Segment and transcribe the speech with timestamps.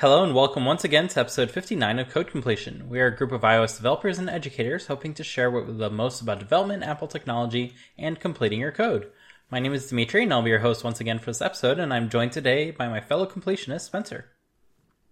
[0.00, 2.88] Hello and welcome once again to episode 59 of Code Completion.
[2.88, 5.90] We are a group of iOS developers and educators hoping to share what we love
[5.92, 9.10] most about development, Apple technology, and completing your code.
[9.50, 11.92] My name is Dimitri and I'll be your host once again for this episode, and
[11.92, 14.26] I'm joined today by my fellow completionist, Spencer.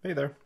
[0.04, 0.36] Hey there.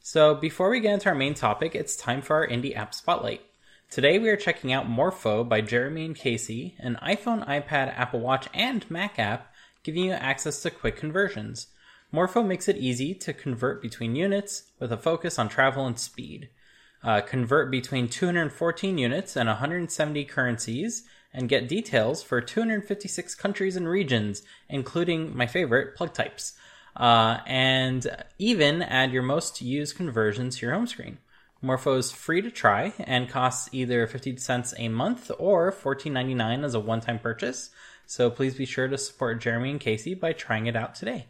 [0.00, 3.42] So, before we get into our main topic, it's time for our Indie App Spotlight.
[3.88, 8.48] Today we are checking out Morpho by Jeremy and Casey, an iPhone, iPad, Apple Watch,
[8.52, 9.54] and Mac app
[9.84, 11.68] giving you access to quick conversions.
[12.14, 16.50] Morpho makes it easy to convert between units with a focus on travel and speed.
[17.02, 23.88] Uh, convert between 214 units and 170 currencies and get details for 256 countries and
[23.88, 26.52] regions, including my favorite, plug types.
[26.94, 28.06] Uh, and
[28.38, 31.16] even add your most used conversions to your home screen.
[31.62, 36.74] Morpho is free to try and costs either 50 cents a month or $14.99 as
[36.74, 37.70] a one time purchase.
[38.04, 41.28] So please be sure to support Jeremy and Casey by trying it out today.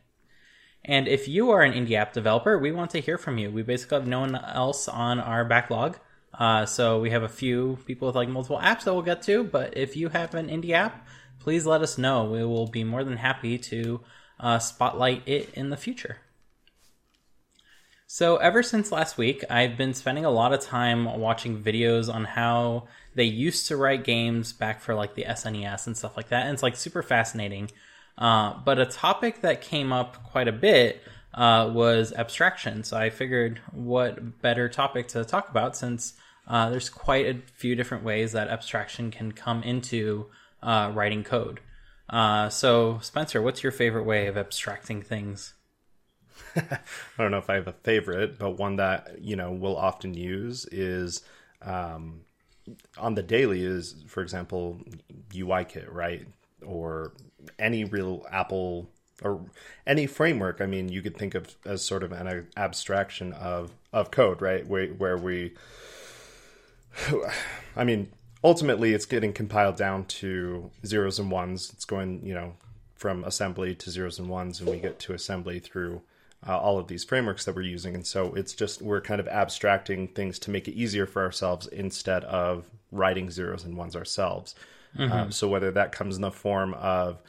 [0.84, 3.50] And if you are an indie app developer, we want to hear from you.
[3.50, 5.98] We basically have no one else on our backlog.
[6.34, 9.44] Uh, so we have a few people with like multiple apps that we'll get to.
[9.44, 11.06] But if you have an indie app,
[11.38, 12.25] please let us know.
[12.25, 14.00] We will be more than happy to
[14.41, 16.19] uh, spotlight it in the future.
[18.06, 22.27] So, ever since last week, I've been spending a lot of time watching videos on
[22.27, 26.42] how they used to write games back for like the SNES and stuff like that.
[26.44, 27.70] And it's like super fascinating.
[28.18, 31.02] Uh, but a topic that came up quite a bit
[31.34, 32.84] uh, was abstraction.
[32.84, 36.14] So I figured what better topic to talk about since
[36.46, 40.27] uh, there's quite a few different ways that abstraction can come into
[40.62, 41.60] uh, writing code.
[42.10, 45.54] Uh, so, Spencer, what's your favorite way of abstracting things?
[46.56, 46.78] I
[47.16, 50.66] don't know if I have a favorite, but one that you know we'll often use
[50.66, 51.22] is
[51.62, 52.22] um,
[52.98, 54.80] on the daily is, for example,
[55.32, 56.26] UIKit, right?
[56.64, 57.14] Or
[57.58, 58.88] any real Apple
[59.22, 59.40] or
[59.86, 60.60] any framework.
[60.60, 64.66] I mean, you could think of as sort of an abstraction of of code, right?
[64.66, 65.54] Where where we,
[67.76, 71.70] I mean, ultimately, it's getting compiled down to zeros and ones.
[71.72, 72.54] It's going, you know,
[72.94, 76.02] from assembly to zeros and ones, and we get to assembly through
[76.47, 77.94] uh, all of these frameworks that we're using.
[77.94, 81.66] And so it's just we're kind of abstracting things to make it easier for ourselves
[81.69, 84.54] instead of writing zeros and ones ourselves.
[84.98, 85.12] Mm-hmm.
[85.12, 87.22] Um, so whether that comes in the form of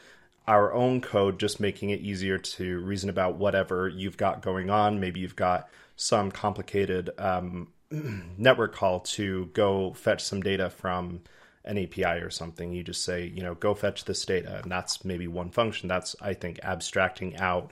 [0.47, 4.99] our own code, just making it easier to reason about whatever you've got going on.
[4.99, 7.69] Maybe you've got some complicated um,
[8.37, 11.21] network call to go fetch some data from
[11.65, 12.73] an API or something.
[12.73, 15.87] You just say, you know, go fetch this data, and that's maybe one function.
[15.87, 17.71] That's I think abstracting out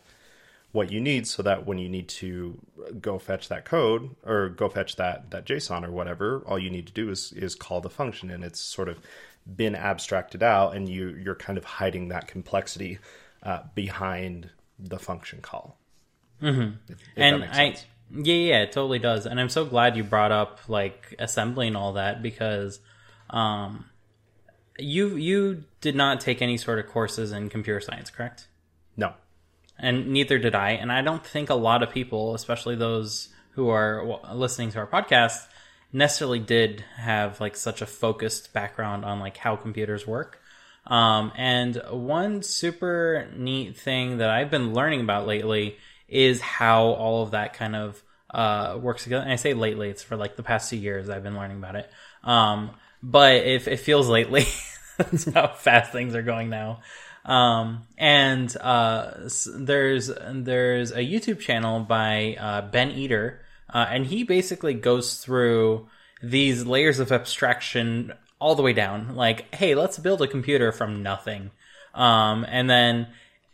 [0.72, 2.58] what you need so that when you need to
[3.02, 6.88] go fetch that code or go fetch that that JSON or whatever, all you need
[6.88, 9.00] to do is is call the function, and it's sort of
[9.56, 13.00] been abstracted out and you you're kind of hiding that complexity
[13.44, 15.78] uh, behind the function call.
[16.42, 16.76] Mm-hmm.
[16.88, 17.76] If, if and I
[18.12, 19.26] yeah yeah it totally does.
[19.26, 22.80] And I'm so glad you brought up like assembly and all that because
[23.30, 23.86] um
[24.78, 28.48] you you did not take any sort of courses in computer science, correct?
[28.96, 29.14] No.
[29.78, 30.72] And neither did I.
[30.72, 34.88] And I don't think a lot of people, especially those who are listening to our
[34.88, 35.48] podcast,
[35.94, 40.42] necessarily did have like such a focused background on like how computers work.
[40.88, 47.24] Um, and one super neat thing that I've been learning about lately is how all
[47.24, 48.02] of that kind of
[48.34, 49.24] uh, works together.
[49.24, 51.76] And I say lately, it's for like the past two years I've been learning about
[51.76, 51.92] it.
[52.24, 52.72] Um,
[53.04, 54.46] but if it feels lately,
[54.98, 56.82] that's how fast things are going now.
[57.26, 59.12] Um, and uh,
[59.56, 63.42] there's there's a YouTube channel by uh, Ben Eater
[63.74, 65.88] uh, and he basically goes through
[66.22, 69.16] these layers of abstraction all the way down.
[69.16, 71.52] Like, hey, let's build a computer from nothing.
[71.94, 73.08] Um, and then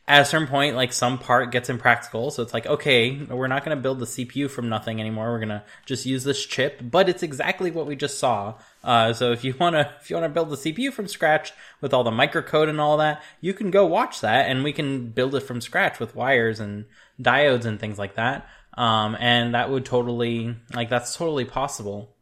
[0.08, 2.32] at a certain point, like some part gets impractical.
[2.32, 5.32] So it's like, okay, we're not going to build the CPU from nothing anymore.
[5.32, 8.56] We're going to just use this chip, but it's exactly what we just saw.
[8.86, 11.52] Uh, so if you want to, if you want to build the CPU from scratch
[11.82, 15.10] with all the microcode and all that, you can go watch that and we can
[15.10, 16.86] build it from scratch with wires and
[17.22, 18.48] diodes and things like that.
[18.78, 22.16] Um, and that would totally, like, that's totally possible.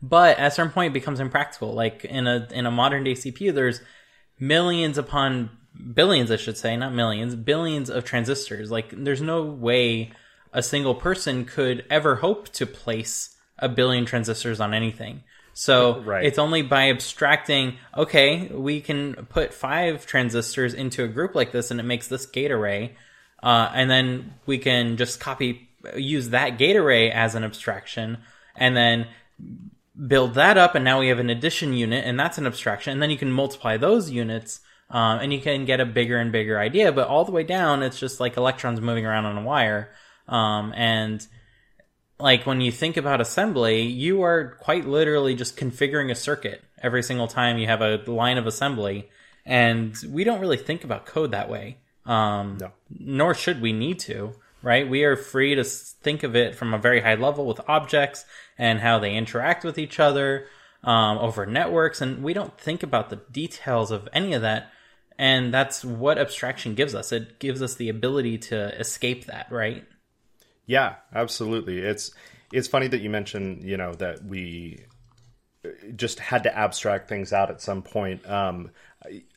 [0.00, 1.72] But at a certain point, it becomes impractical.
[1.72, 3.80] Like in a in a modern day CPU, there's
[4.38, 5.50] millions upon
[5.94, 8.70] billions, I should say, not millions, billions of transistors.
[8.70, 10.12] Like there's no way
[10.52, 15.22] a single person could ever hope to place a billion transistors on anything.
[15.54, 16.24] So right.
[16.24, 21.70] it's only by abstracting, okay, we can put five transistors into a group like this
[21.70, 22.96] and it makes this gate array.
[23.44, 28.16] Uh, and then we can just copy, use that gate array as an abstraction,
[28.56, 29.06] and then
[30.08, 32.94] build that up, and now we have an addition unit, and that's an abstraction.
[32.94, 36.32] And then you can multiply those units, um, and you can get a bigger and
[36.32, 36.90] bigger idea.
[36.90, 39.90] But all the way down, it's just like electrons moving around on a wire.
[40.26, 41.26] Um, and
[42.18, 47.02] like when you think about assembly, you are quite literally just configuring a circuit every
[47.02, 49.10] single time you have a line of assembly.
[49.44, 51.76] And we don't really think about code that way.
[52.06, 52.72] Um, No.
[52.90, 54.88] nor should we need to, right?
[54.88, 58.24] We are free to think of it from a very high level with objects
[58.58, 60.46] and how they interact with each other
[60.82, 64.70] um, over networks, and we don't think about the details of any of that.
[65.16, 67.12] And that's what abstraction gives us.
[67.12, 69.84] It gives us the ability to escape that, right?
[70.66, 71.78] Yeah, absolutely.
[71.78, 72.10] It's
[72.52, 74.84] it's funny that you mentioned, you know, that we
[75.96, 78.28] just had to abstract things out at some point.
[78.28, 78.70] Um,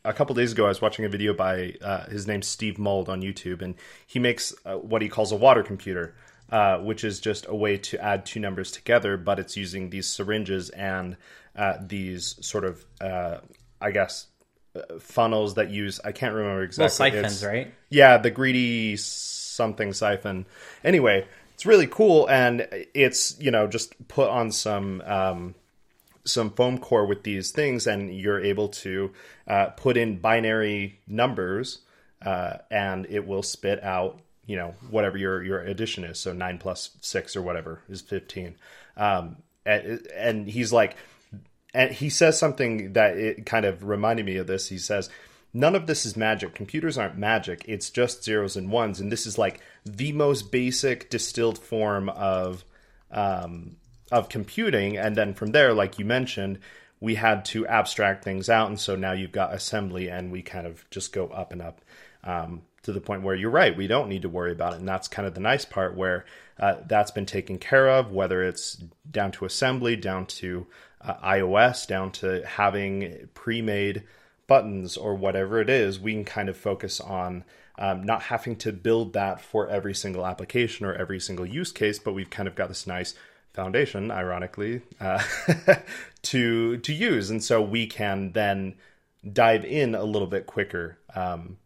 [0.06, 3.10] a couple days ago, I was watching a video by uh, his name's Steve Mould
[3.10, 3.76] on YouTube, and
[4.06, 6.16] he makes uh, what he calls a water computer,
[6.52, 10.08] uh, which is just a way to add two numbers together, but it's using these
[10.08, 11.18] syringes and
[11.56, 13.38] uh, these sort of, uh,
[13.82, 14.28] I guess,
[14.76, 17.12] uh, funnels that use I can't remember Little exactly.
[17.12, 17.74] siphons, It's- right?
[17.90, 20.46] yeah, the greedy something siphon.
[20.84, 21.26] Anyway,
[21.56, 25.56] it's really cool, and it's you know just put on some um,
[26.28, 29.12] some foam core with these things, and you're able to
[29.48, 31.80] uh, put in binary numbers,
[32.22, 36.20] uh, and it will spit out you know whatever your your addition is.
[36.20, 38.56] So nine plus six or whatever is fifteen.
[38.96, 40.96] Um, and, and he's like,
[41.74, 44.70] and he says something that it kind of reminded me of this.
[44.70, 45.10] He says,
[45.54, 46.54] None of this is magic.
[46.54, 47.64] Computers aren't magic.
[47.68, 49.00] It's just zeros and ones.
[49.00, 52.64] And this is like the most basic distilled form of
[53.12, 53.78] um,
[54.12, 54.98] of computing.
[54.98, 56.60] And then from there, like you mentioned,
[57.00, 58.70] we had to abstract things out.
[58.70, 61.82] And so now you've got assembly, and we kind of just go up and up
[62.24, 63.76] um, to the point where you're right.
[63.76, 64.80] We don't need to worry about it.
[64.80, 66.26] And that's kind of the nice part where
[66.60, 68.76] uh, that's been taken care of, whether it's
[69.10, 70.66] down to assembly, down to
[71.02, 74.04] uh, iOS, down to having pre made
[74.48, 77.44] buttons or whatever it is, we can kind of focus on
[77.78, 82.00] um, not having to build that for every single application or every single use case,
[82.00, 83.14] but we've kind of got this nice
[83.58, 85.22] foundation, ironically, uh,
[86.22, 88.76] to to use, and so we can then
[89.34, 91.00] dive in a little bit quicker.
[91.16, 91.58] Um,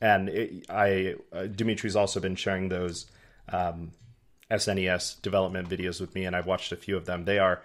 [0.00, 3.06] and it, I, uh, Dimitri's also been sharing those
[3.50, 3.92] um,
[4.50, 7.26] SNES development videos with me, and I've watched a few of them.
[7.26, 7.62] They are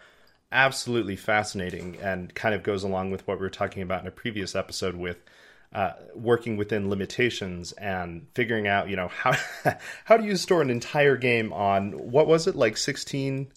[0.51, 4.11] absolutely fascinating and kind of goes along with what we were talking about in a
[4.11, 5.17] previous episode with
[5.71, 9.33] uh, working within limitations and figuring out, you know, how
[10.05, 13.47] how do you store an entire game on what was it like sixteen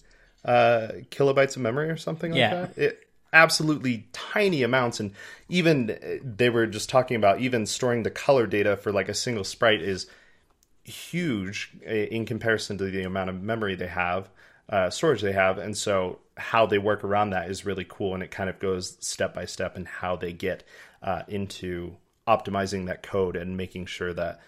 [0.45, 2.77] uh, kilobytes of memory or something like that?
[2.77, 5.11] It, absolutely tiny amounts, and
[5.49, 9.13] even uh, they were just talking about even storing the color data for like a
[9.13, 10.07] single sprite is
[10.83, 14.29] huge uh, in comparison to the amount of memory they have,
[14.69, 18.23] uh, storage they have, and so how they work around that is really cool, and
[18.23, 20.63] it kind of goes step by step in how they get
[21.01, 21.95] uh, into
[22.27, 24.39] optimizing that code and making sure that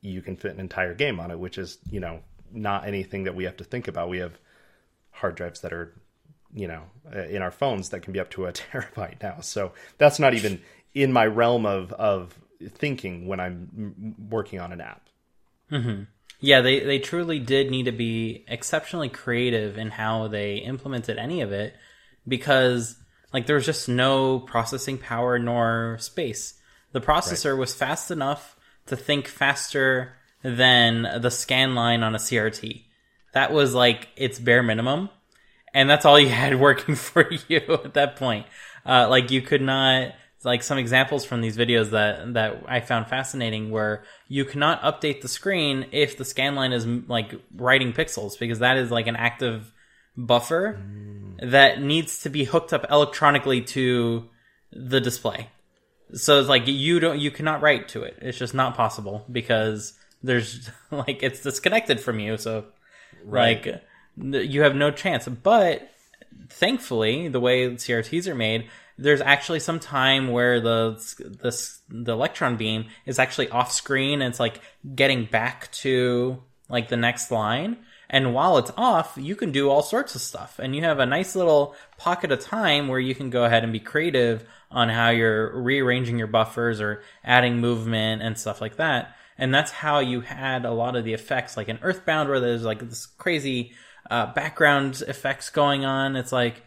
[0.00, 2.20] you can fit an entire game on it, which is you know
[2.52, 4.08] not anything that we have to think about.
[4.08, 4.38] We have
[5.14, 5.94] hard drives that are
[6.52, 6.82] you know
[7.14, 10.34] uh, in our phones that can be up to a terabyte now, so that's not
[10.34, 10.60] even
[10.94, 12.38] in my realm of of
[12.70, 15.08] thinking when I'm working on an app.
[16.40, 21.40] Yeah, they, they truly did need to be exceptionally creative in how they implemented any
[21.40, 21.74] of it
[22.28, 22.96] because
[23.32, 26.54] like there was just no processing power nor space.
[26.92, 28.56] The processor was fast enough
[28.86, 32.84] to think faster than the scan line on a CRT.
[33.34, 35.10] That was like its bare minimum.
[35.72, 38.46] And that's all you had working for you at that point.
[38.86, 40.12] Uh, like you could not,
[40.44, 45.22] like some examples from these videos that, that I found fascinating where you cannot update
[45.22, 49.16] the screen if the scan line is like writing pixels because that is like an
[49.16, 49.72] active
[50.16, 50.80] buffer
[51.42, 54.28] that needs to be hooked up electronically to
[54.72, 55.48] the display.
[56.12, 58.18] So it's like you don't you cannot write to it.
[58.20, 62.36] It's just not possible because there's like it's disconnected from you.
[62.36, 62.66] So
[63.24, 63.82] like
[64.16, 65.26] you have no chance.
[65.28, 65.90] But
[66.48, 72.56] thankfully, the way CRTs are made, there's actually some time where the the the electron
[72.56, 74.60] beam is actually off screen and it's like
[74.94, 77.78] getting back to like the next line.
[78.10, 80.60] And while it's off, you can do all sorts of stuff.
[80.60, 83.72] And you have a nice little pocket of time where you can go ahead and
[83.72, 89.16] be creative on how you're rearranging your buffers or adding movement and stuff like that.
[89.36, 92.64] And that's how you had a lot of the effects, like in Earthbound, where there's
[92.64, 93.72] like this crazy
[94.10, 96.16] uh, background effects going on.
[96.16, 96.62] It's like,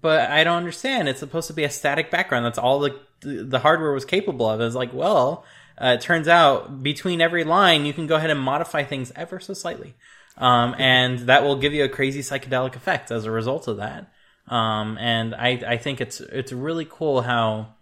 [0.00, 1.08] but I don't understand.
[1.08, 2.44] It's supposed to be a static background.
[2.44, 4.60] That's all the the hardware was capable of.
[4.60, 5.44] It's like, well,
[5.80, 9.40] uh, it turns out between every line, you can go ahead and modify things ever
[9.40, 9.94] so slightly,
[10.36, 14.12] um, and that will give you a crazy psychedelic effect as a result of that.
[14.48, 17.74] Um, and I I think it's it's really cool how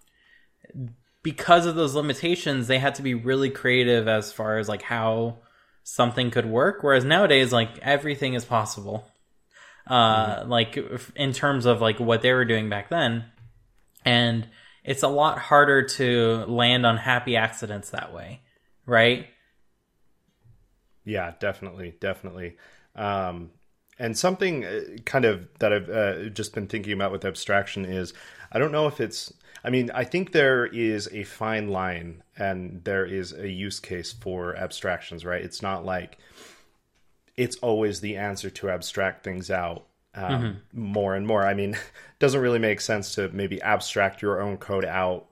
[1.25, 5.39] because of those limitations, they had to be really creative as far as like how
[5.83, 6.83] something could work.
[6.83, 9.11] Whereas nowadays, like everything is possible.
[9.87, 10.51] Uh, mm-hmm.
[10.51, 10.79] like
[11.17, 13.25] in terms of like what they were doing back then,
[14.05, 14.49] and
[14.85, 18.41] it's a lot harder to land on happy accidents that way,
[18.87, 19.27] right?
[21.05, 22.57] Yeah, definitely, definitely.
[22.97, 23.51] Um,
[23.99, 28.15] and something uh, kind of that I've uh, just been thinking about with abstraction is
[28.53, 32.85] I don't know if it's I mean, I think there is a fine line and
[32.85, 35.43] there is a use case for abstractions, right?
[35.43, 36.19] It's not like
[37.37, 40.81] it's always the answer to abstract things out um, mm-hmm.
[40.81, 41.47] more and more.
[41.47, 41.81] I mean, it
[42.19, 45.27] doesn't really make sense to maybe abstract your own code out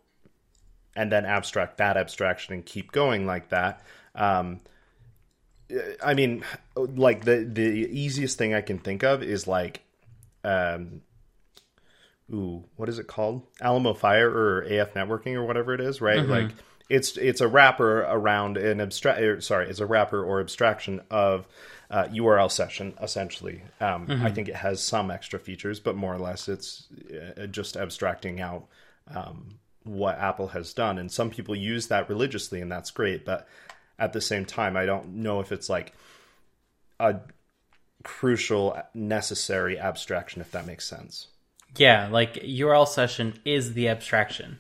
[0.96, 3.84] and then abstract that abstraction and keep going like that.
[4.14, 4.60] Um,
[6.02, 6.44] I mean,
[6.76, 9.82] like the the easiest thing I can think of is like
[10.44, 11.02] um,
[12.33, 13.43] ooh, what is it called?
[13.61, 16.21] Alamofire or AFNetworking or whatever it is, right?
[16.21, 16.31] Mm-hmm.
[16.31, 16.50] Like
[16.88, 19.43] it's it's a wrapper around an abstract.
[19.43, 21.47] Sorry, it's a wrapper or abstraction of
[21.91, 23.62] uh, URL session essentially.
[23.81, 24.26] Um, mm-hmm.
[24.26, 26.88] I think it has some extra features, but more or less it's
[27.38, 28.67] uh, just abstracting out
[29.14, 30.99] um, what Apple has done.
[30.99, 33.25] And some people use that religiously, and that's great.
[33.25, 33.47] But
[33.99, 35.95] at the same time, I don't know if it's like
[36.99, 37.21] a
[38.02, 41.29] crucial, necessary abstraction, if that makes sense.
[41.76, 44.59] Yeah, like URL session is the abstraction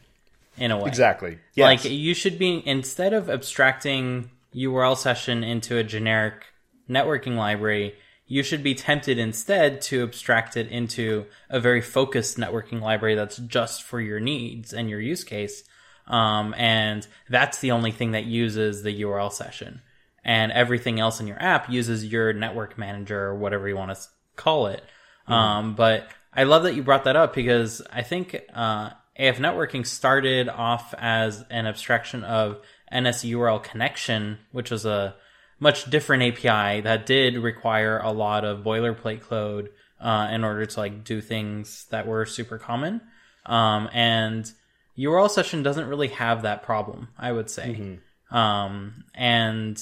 [0.56, 0.86] in a way.
[0.86, 1.38] Exactly.
[1.54, 1.84] Yes.
[1.84, 6.46] Like you should be instead of abstracting URL session into a generic
[6.88, 7.94] networking library,
[8.26, 13.36] you should be tempted instead to abstract it into a very focused networking library that's
[13.36, 15.64] just for your needs and your use case.
[16.06, 19.82] Um, and that's the only thing that uses the URL session.
[20.24, 24.00] And everything else in your app uses your network manager or whatever you want to
[24.36, 24.82] call it.
[25.24, 25.32] Mm-hmm.
[25.32, 30.48] Um, but I love that you brought that up because I think uh, AFNetworking started
[30.48, 32.60] off as an abstraction of
[32.92, 35.14] NSURLConnection, which was a
[35.60, 39.70] much different API that did require a lot of boilerplate code
[40.00, 43.00] uh, in order to like do things that were super common.
[43.46, 44.50] Um, and
[44.98, 47.76] URL session doesn't really have that problem, I would say.
[47.78, 48.36] Mm-hmm.
[48.36, 49.80] Um, and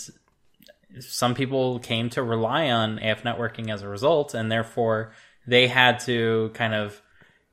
[0.99, 5.13] some people came to rely on AFNetworking as a result, and therefore
[5.51, 7.03] they had to kind of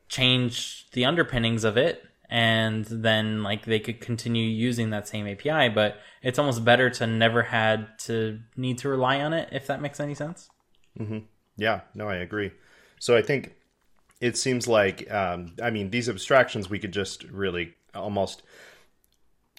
[0.07, 5.69] change the underpinnings of it and then like they could continue using that same API
[5.69, 9.81] but it's almost better to never had to need to rely on it if that
[9.81, 10.49] makes any sense.
[10.99, 11.19] Mm-hmm.
[11.57, 11.81] yeah.
[11.95, 12.51] No I agree.
[12.99, 13.55] So I think
[14.21, 18.43] it seems like um, I mean these abstractions we could just really almost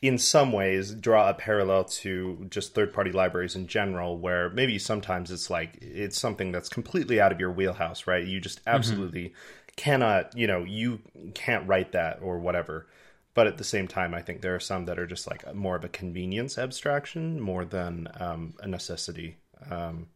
[0.01, 4.79] in some ways draw a parallel to just third party libraries in general where maybe
[4.79, 8.77] sometimes it's like it's something that's completely out of your wheelhouse right you just mm-hmm.
[8.77, 9.71] absolutely mm-hmm.
[9.77, 11.01] cannot you know you
[11.35, 12.87] can't write that or whatever
[13.35, 15.77] but at the same time i think there are some that are just like more
[15.77, 19.37] of a convenience abstraction more than um, a necessity
[19.71, 20.07] um,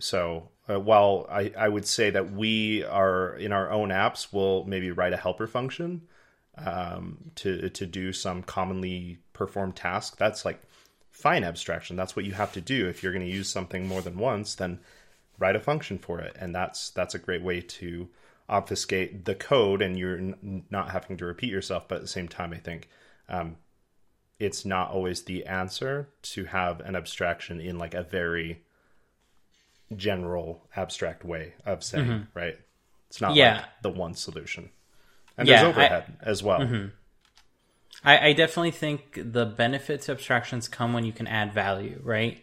[0.00, 4.64] so uh, while I, I would say that we are in our own apps will
[4.64, 6.02] maybe write a helper function
[6.58, 10.16] um, to to do some commonly performed task.
[10.16, 10.60] That's like
[11.10, 11.96] fine abstraction.
[11.96, 14.54] That's what you have to do if you're going to use something more than once.
[14.54, 14.80] Then
[15.38, 18.08] write a function for it, and that's that's a great way to
[18.48, 21.88] obfuscate the code, and you're n- not having to repeat yourself.
[21.88, 22.88] But at the same time, I think
[23.28, 23.56] um,
[24.38, 28.62] it's not always the answer to have an abstraction in like a very
[29.96, 32.38] general abstract way of saying mm-hmm.
[32.38, 32.58] right.
[33.08, 33.56] It's not yeah.
[33.56, 34.70] like the one solution
[35.36, 36.60] and yeah, there's overhead I, as well.
[36.60, 36.86] Mm-hmm.
[38.04, 42.42] I, I, definitely think the benefit to abstractions come when you can add value, right?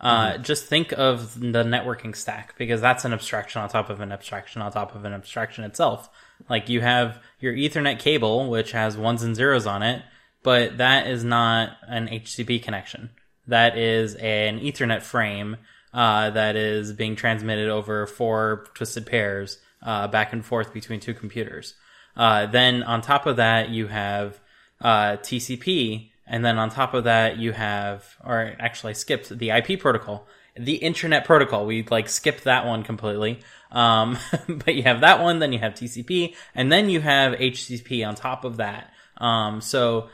[0.00, 0.42] Uh, mm-hmm.
[0.42, 4.62] Just think of the networking stack because that's an abstraction on top of an abstraction
[4.62, 6.08] on top of an abstraction itself.
[6.48, 10.02] Like you have your Ethernet cable, which has ones and zeros on it,
[10.42, 13.10] but that is not an HTTP connection.
[13.48, 15.56] That is an Ethernet frame
[15.92, 21.14] uh, that is being transmitted over four twisted pairs uh, back and forth between two
[21.14, 21.74] computers.
[22.18, 24.40] Uh, then on top of that, you have
[24.80, 29.50] uh, TCP, and then on top of that, you have, or actually, I skipped the
[29.50, 30.26] IP protocol,
[30.58, 31.64] the Internet Protocol.
[31.64, 33.40] We like skipped that one completely.
[33.70, 38.06] Um, but you have that one, then you have TCP, and then you have HTTP
[38.06, 38.92] on top of that.
[39.18, 40.08] Um, so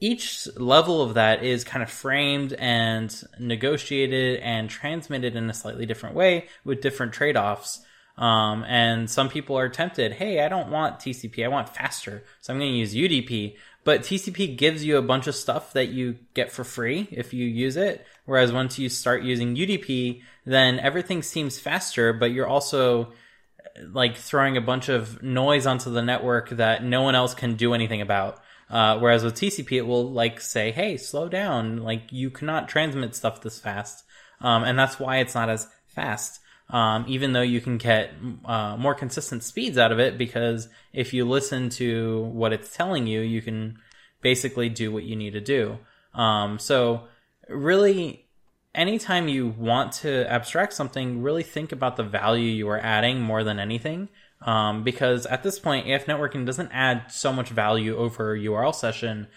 [0.00, 5.86] each level of that is kind of framed and negotiated and transmitted in a slightly
[5.86, 7.80] different way with different trade offs.
[8.18, 12.52] Um, and some people are tempted, hey, I don't want TCP, I want faster, so
[12.52, 13.56] I'm going to use UDP.
[13.84, 17.44] But TCP gives you a bunch of stuff that you get for free if you
[17.44, 18.04] use it.
[18.24, 23.12] Whereas once you start using UDP, then everything seems faster, but you're also
[23.92, 27.74] like throwing a bunch of noise onto the network that no one else can do
[27.74, 28.40] anything about.
[28.68, 31.84] Uh, whereas with TCP, it will like say, "Hey, slow down!
[31.84, 34.04] Like you cannot transmit stuff this fast,"
[34.40, 36.40] um, and that's why it's not as fast.
[36.68, 38.10] Um, even though you can get
[38.44, 43.06] uh, more consistent speeds out of it, because if you listen to what it's telling
[43.06, 43.78] you, you can
[44.20, 45.78] basically do what you need to do.
[46.12, 47.04] Um, so
[47.48, 48.26] really,
[48.74, 53.44] anytime you want to abstract something, really think about the value you are adding more
[53.44, 54.08] than anything.
[54.42, 59.28] Um, because at this point, AFNetworking doesn't add so much value over URL session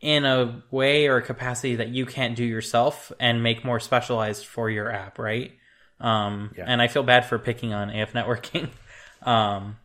[0.00, 4.46] in a way or a capacity that you can't do yourself and make more specialized
[4.46, 5.57] for your app, right?
[6.00, 6.64] Um, Yeah.
[6.66, 8.70] and I feel bad for picking on AFNetworking.
[9.22, 9.78] um,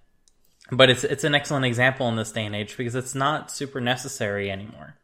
[0.72, 3.82] but it's it's an excellent example in this day and age because it's not super
[3.82, 4.96] necessary anymore.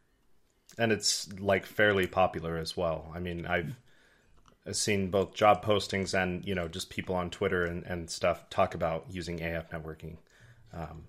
[0.78, 3.10] and it's like fairly popular as well.
[3.14, 3.76] I mean, I've
[4.72, 8.74] seen both job postings and you know just people on Twitter and, and stuff talk
[8.74, 10.16] about using AFNetworking.
[10.72, 11.04] Um,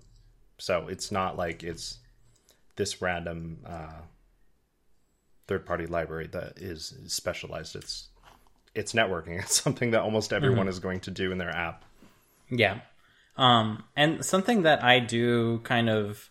[0.58, 1.98] so it's not like it's
[2.76, 4.02] this random uh,
[5.46, 7.76] third party library that is specialized.
[7.76, 8.08] It's
[8.74, 9.38] it's networking.
[9.42, 11.84] It's something that almost everyone is going to do in their app.
[12.50, 12.80] Yeah.
[13.36, 16.28] Um, and something that I do kind of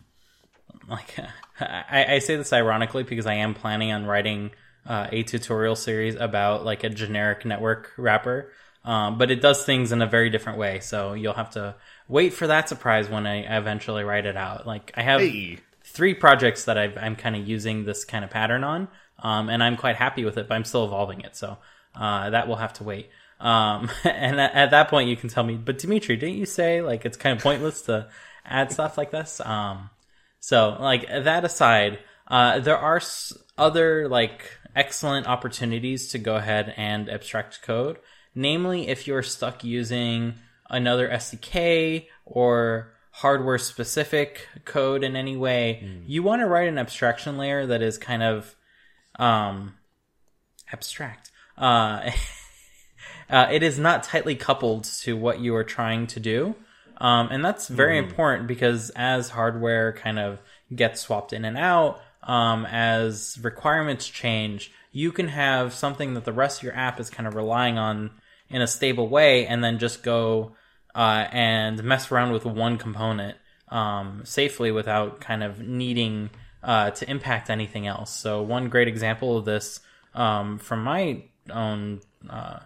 [0.88, 1.16] like,
[1.60, 4.52] I, I say this ironically because I am planning on writing
[4.86, 8.52] uh, a tutorial series about like a generic network wrapper.
[8.84, 10.80] Um, but it does things in a very different way.
[10.80, 11.76] So you'll have to
[12.08, 14.66] wait for that surprise when I eventually write it out.
[14.66, 15.60] Like I have Hey.
[15.84, 18.88] three projects that I've, I'm kind of using this kind of pattern on,
[19.20, 20.48] um, and I'm quite happy with it.
[20.48, 21.58] But I'm still evolving it, so
[21.96, 23.10] uh, that will have to wait.
[23.40, 25.56] Um, and at, at that point, you can tell me.
[25.56, 28.10] But Dimitri, didn't you say like it's kind of pointless to
[28.46, 29.42] add stuff like this?
[29.42, 29.90] Um,
[30.40, 36.74] so like that aside, uh, there are s- other like excellent opportunities to go ahead
[36.78, 37.98] and abstract code.
[38.34, 40.36] Namely, if you're stuck using
[40.70, 47.38] another SDK or hardware specific code in any way, you want to write an abstraction
[47.38, 48.56] layer that is kind of
[49.20, 49.76] um,
[50.72, 51.31] abstract.
[51.58, 52.12] Uh,
[53.30, 56.56] uh, it is not tightly coupled to what you are trying to do.
[56.98, 60.40] Um, and that's very important because as hardware kind of
[60.74, 66.34] gets swapped in and out, um, as requirements change, you can have something that the
[66.34, 68.12] rest of your app is kind of relying on
[68.50, 70.56] in a stable way and then just go
[70.94, 73.38] uh, and mess around with one component
[73.70, 76.30] um, safely without kind of needing
[76.64, 78.14] uh, to impact anything else.
[78.14, 79.80] So, one great example of this
[80.14, 82.60] um, from my own uh,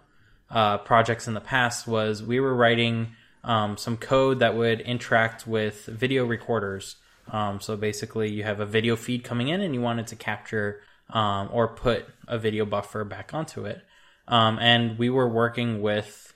[0.49, 5.45] uh, projects in the past was we were writing um, some code that would interact
[5.47, 6.95] with video recorders.
[7.31, 10.81] Um, so basically, you have a video feed coming in, and you wanted to capture
[11.09, 13.81] um, or put a video buffer back onto it.
[14.27, 16.33] Um, and we were working with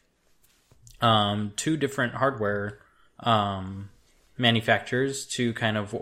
[1.02, 2.80] um, two different hardware
[3.20, 3.90] um,
[4.38, 5.96] manufacturers to kind of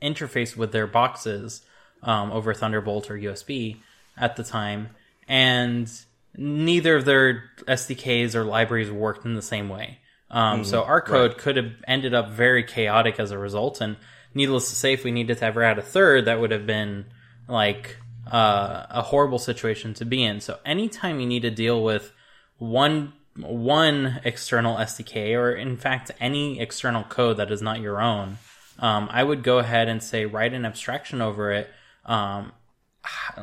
[0.00, 1.62] interface with their boxes
[2.04, 3.78] over Thunderbolt or USB
[4.16, 4.90] at the time,
[5.28, 5.90] and
[6.36, 9.98] neither of their SDKs or libraries worked in the same way.
[10.30, 13.80] Um, so our code could have ended up very chaotic as a result.
[13.80, 13.96] And
[14.34, 17.06] needless to say, if we needed to ever add a third, that would have been
[17.48, 17.96] like
[18.30, 20.40] uh, a horrible situation to be in.
[20.40, 22.12] So anytime you need to deal with
[22.58, 28.38] one one external SDK or in fact any external code that is not your own,
[28.78, 31.70] um, I would go ahead and say write an abstraction over it,
[32.04, 32.52] um,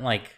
[0.02, 0.36] like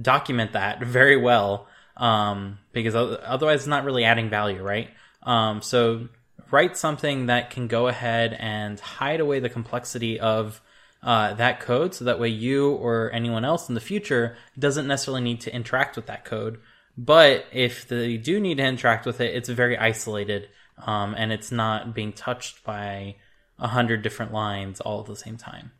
[0.00, 4.90] document that very well, um, because otherwise it's not really adding value, right?
[5.22, 6.08] Um, so
[6.50, 10.60] write something that can go ahead and hide away the complexity of
[11.02, 15.22] uh, that code, so that way you or anyone else in the future doesn't necessarily
[15.22, 16.60] need to interact with that code.
[16.96, 21.50] But if they do need to interact with it, it's very isolated, um, and it's
[21.50, 23.16] not being touched by
[23.58, 25.72] a hundred different lines all at the same time.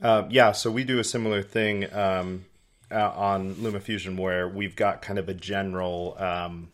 [0.00, 2.44] Uh, yeah, so we do a similar thing um,
[2.92, 6.16] uh, on LumaFusion where we've got kind of a general.
[6.18, 6.70] Um,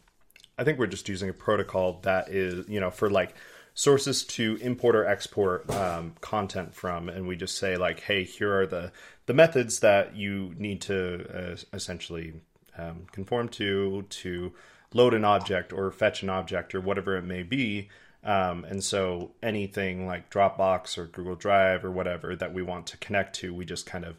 [0.59, 3.35] I think we're just using a protocol that is, you know, for like
[3.75, 8.61] sources to import or export um, content from, and we just say like, hey, here
[8.61, 8.93] are the
[9.27, 12.35] the methods that you need to uh, essentially
[12.77, 14.53] um, conform to to
[14.95, 17.89] load an object or fetch an object or whatever it may be.
[18.25, 22.97] Um, and so anything like Dropbox or Google Drive or whatever that we want to
[22.97, 24.17] connect to, we just kind of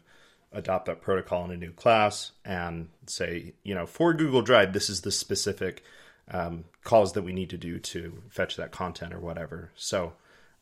[0.52, 4.90] adopt that protocol in a new class and say, you know, for Google Drive, this
[4.90, 5.82] is the specific
[6.30, 9.70] um, calls that we need to do to fetch that content or whatever.
[9.76, 10.12] So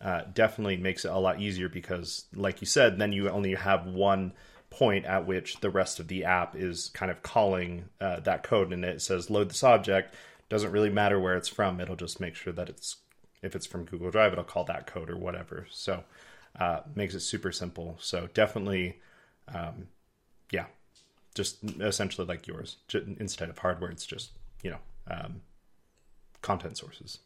[0.00, 3.86] uh, definitely makes it a lot easier because, like you said, then you only have
[3.86, 4.32] one
[4.70, 8.70] point at which the rest of the app is kind of calling uh, that code
[8.70, 10.14] and it says load this object
[10.50, 12.96] doesn't really matter where it's from it'll just make sure that it's
[13.40, 16.04] if it's from google drive it'll call that code or whatever so
[16.58, 17.96] uh, makes it super simple.
[18.00, 18.98] So definitely,
[19.54, 19.88] um,
[20.50, 20.66] yeah,
[21.34, 22.76] just essentially like yours.
[23.18, 24.30] Instead of hardware, it's just
[24.62, 24.78] you know
[25.10, 25.40] um,
[26.42, 27.18] content sources.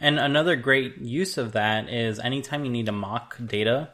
[0.00, 3.90] And another great use of that is anytime you need to mock data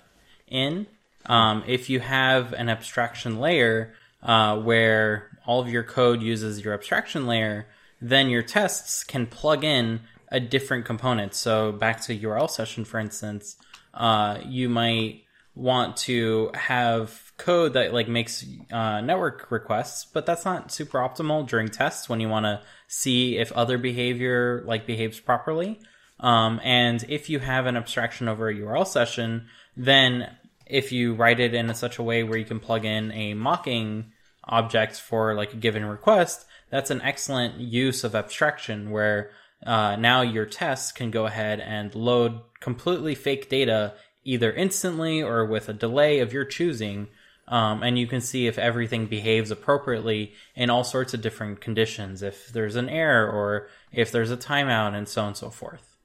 [0.48, 0.86] in,
[1.26, 6.74] um, if you have an abstraction layer uh, where all of your code uses your
[6.74, 7.66] abstraction layer,
[8.00, 11.34] then your tests can plug in a different component.
[11.34, 13.56] So back to URL session, for instance,
[13.94, 15.22] uh, you might
[15.54, 21.46] want to have code that like makes uh, network requests, but that's not super optimal
[21.46, 25.78] during tests when you want to see if other behavior like behaves properly.
[26.20, 30.36] Um, and if you have an abstraction over a URL session, then
[30.66, 34.12] if you write it in such a way where you can plug in a mocking
[34.44, 39.30] object for like a given request, that's an excellent use of abstraction where
[39.66, 45.44] uh, now your tests can go ahead and load completely fake data either instantly or
[45.44, 47.08] with a delay of your choosing.
[47.48, 52.22] Um, and you can see if everything behaves appropriately in all sorts of different conditions,
[52.22, 55.96] if there's an error or if there's a timeout and so on and so forth.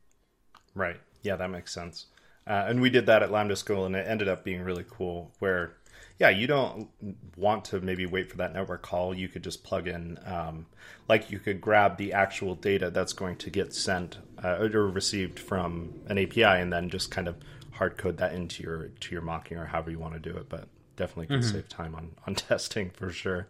[0.74, 1.00] Right.
[1.22, 2.08] Yeah, that makes sense.
[2.48, 5.34] Uh, and we did that at Lambda School, and it ended up being really cool.
[5.40, 5.74] Where,
[6.18, 6.88] yeah, you don't
[7.36, 9.14] want to maybe wait for that network call.
[9.14, 10.66] You could just plug in, um,
[11.10, 15.40] like you could grab the actual data that's going to get sent uh, or received
[15.40, 17.36] from an API, and then just kind of
[17.78, 20.50] hard code that into your to your mocking or however you want to do it.
[20.50, 23.48] But definitely can save time on on testing for sure.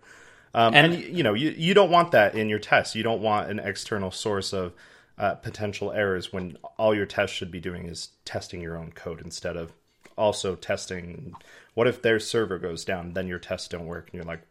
[0.53, 2.95] Um, and, And- you know, you you don't want that in your tests.
[2.95, 4.73] You don't want an external source of
[5.17, 9.19] uh, potential errors when all your tests should be doing is testing your own code
[9.21, 9.71] instead of
[10.17, 11.33] also testing.
[11.73, 13.13] What if their server goes down?
[13.13, 14.41] Then your tests don't work, and you're like,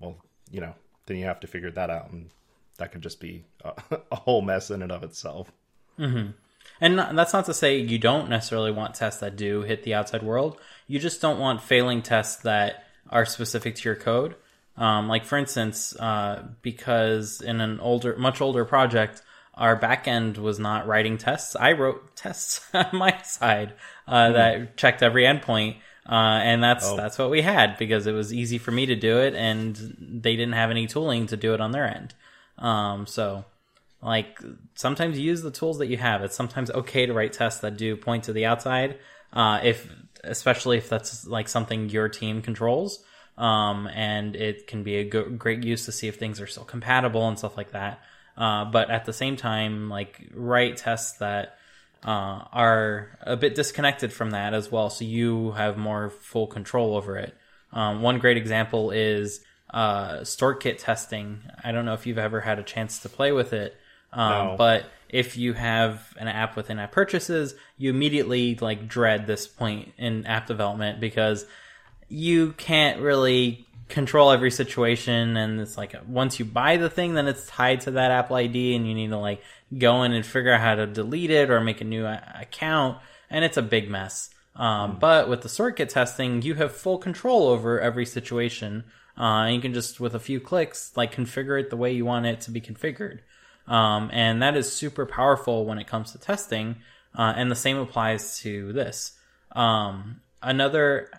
[0.00, 0.16] well,
[0.50, 0.74] you know,
[1.06, 2.30] then you have to figure that out, and
[2.78, 3.72] that could just be a,
[4.12, 5.50] a whole mess in and of itself.
[6.84, 10.22] And that's not to say you don't necessarily want tests that do hit the outside
[10.22, 10.60] world.
[10.86, 14.34] You just don't want failing tests that are specific to your code.
[14.76, 19.22] Um, like for instance, uh, because in an older, much older project,
[19.54, 21.56] our backend was not writing tests.
[21.56, 23.72] I wrote tests on my side
[24.06, 26.96] uh, that checked every endpoint, uh, and that's Oh.
[26.96, 30.36] that's what we had because it was easy for me to do it, and they
[30.36, 32.12] didn't have any tooling to do it on their end.
[32.58, 33.46] Um, so
[34.04, 34.40] like
[34.74, 36.22] sometimes use the tools that you have.
[36.22, 38.98] It's sometimes okay to write tests that do point to the outside
[39.32, 43.04] uh, if especially if that's like something your team controls
[43.36, 46.64] um, and it can be a go- great use to see if things are still
[46.64, 48.00] compatible and stuff like that.
[48.36, 51.58] Uh, but at the same time like write tests that
[52.04, 56.96] uh, are a bit disconnected from that as well so you have more full control
[56.96, 57.34] over it.
[57.72, 59.40] Um, one great example is
[59.70, 61.40] uh, StoreKit testing.
[61.62, 63.76] I don't know if you've ever had a chance to play with it,
[64.14, 64.54] um, No.
[64.56, 69.92] but if you have an app with in-app purchases, you immediately like dread this point
[69.98, 71.46] in app development because
[72.08, 77.28] you can't really control every situation and it's like once you buy the thing then
[77.28, 79.42] it's tied to that apple id and you need to like
[79.76, 82.96] go in and figure out how to delete it or make a new a- account
[83.28, 84.30] and it's a big mess.
[84.56, 88.84] Um, but with the StoreKit testing you have full control over every situation.
[89.18, 92.04] Uh, and you can just with a few clicks like configure it the way you
[92.06, 93.18] want it to be configured
[93.66, 96.76] um, and that is super powerful when it comes to testing
[97.16, 99.12] uh, and the same applies to this
[99.54, 101.10] um, another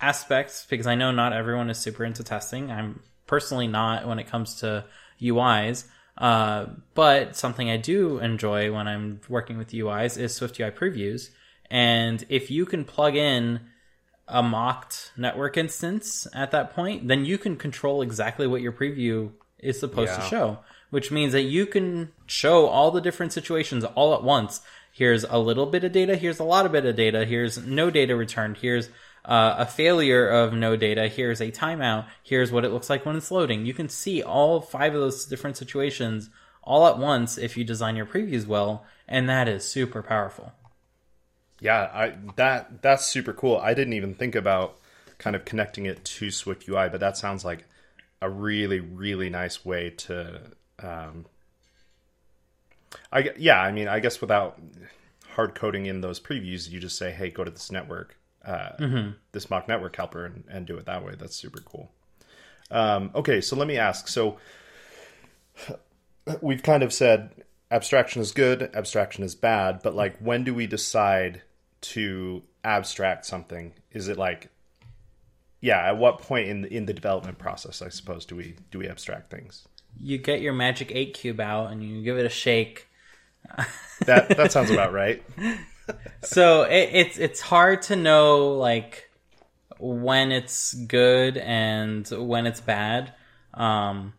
[0.00, 2.70] aspect, because I know not everyone is super into testing.
[2.70, 4.84] I'm personally not when it comes to
[5.20, 5.84] UIs.
[6.18, 11.30] Uh, but something I do enjoy when I'm working with UIs is SwiftUI previews.
[11.70, 13.60] And if you can plug in
[14.28, 19.32] a mocked network instance at that point, then you can control exactly what your preview
[19.58, 20.58] is supposed to show,
[20.92, 24.60] which means that you can show all the different situations all at once.
[24.92, 27.88] Here's a little bit of data, here's a lot of bit of data, here's no
[27.88, 28.90] data returned, here's
[29.24, 33.16] uh, a failure of no data, here's a timeout, here's what it looks like when
[33.16, 33.64] it's loading.
[33.64, 36.28] You can see all five of those different situations
[36.62, 40.52] all at once if you design your previews well, and that is super powerful.
[41.58, 43.56] Yeah, I that that's super cool.
[43.56, 44.76] I didn't even think about
[45.16, 47.64] kind of connecting it to SwiftUI, but that sounds like
[48.20, 50.52] a really really nice way to.
[50.82, 51.26] Um,
[53.10, 54.60] I yeah, I mean, I guess without
[55.30, 58.70] hard coding in those previews, you just say, "Hey, go to this network, uh,
[59.32, 61.14] this mock network helper," and, and do it that way.
[61.18, 61.90] That's super cool.
[62.70, 64.08] Um, okay, so let me ask.
[64.08, 64.38] So
[66.40, 67.30] we've kind of said
[67.70, 71.42] abstraction is good, abstraction is bad, but like when do we decide
[71.80, 73.72] to abstract something?
[73.90, 74.48] Is it like
[75.60, 78.88] yeah, at what point in in the development process, I suppose, do we do we
[78.88, 79.66] abstract things?
[80.00, 82.88] You get your magic eight cube out and you give it a shake.
[84.06, 85.22] That that sounds about right.
[86.22, 89.08] so it, it's it's hard to know like
[89.78, 93.12] when it's good and when it's bad.
[93.54, 94.14] Um,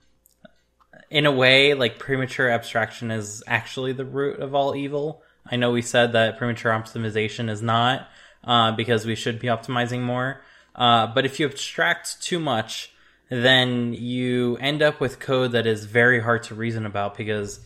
[1.10, 5.22] in a way, like premature abstraction is actually the root of all evil.
[5.46, 8.08] I know we said that premature optimization is not,
[8.44, 10.42] uh, because we should be optimizing more.
[10.76, 12.93] Uh, but if you abstract too much,
[13.34, 17.60] then you end up with code that is very hard to reason about because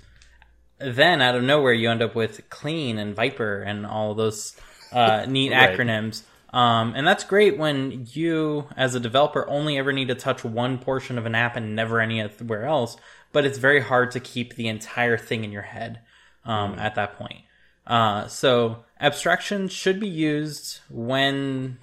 [0.79, 4.55] then out of nowhere you end up with clean and viper and all those
[4.93, 5.77] uh, neat right.
[5.77, 10.43] acronyms um, and that's great when you as a developer only ever need to touch
[10.45, 12.95] one portion of an app and never anywhere else
[13.33, 15.99] but it's very hard to keep the entire thing in your head
[16.45, 16.79] um, mm.
[16.79, 17.41] at that point
[17.87, 21.77] uh, so abstraction should be used when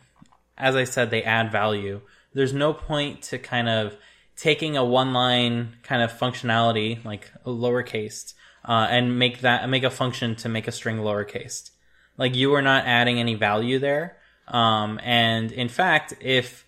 [0.56, 2.00] as i said they add value
[2.34, 3.96] there's no point to kind of
[4.36, 9.90] taking a one line kind of functionality like lowercase uh, and make that make a
[9.90, 11.70] function to make a string lowercase.
[12.18, 14.16] Like you are not adding any value there.
[14.48, 16.66] Um, and in fact if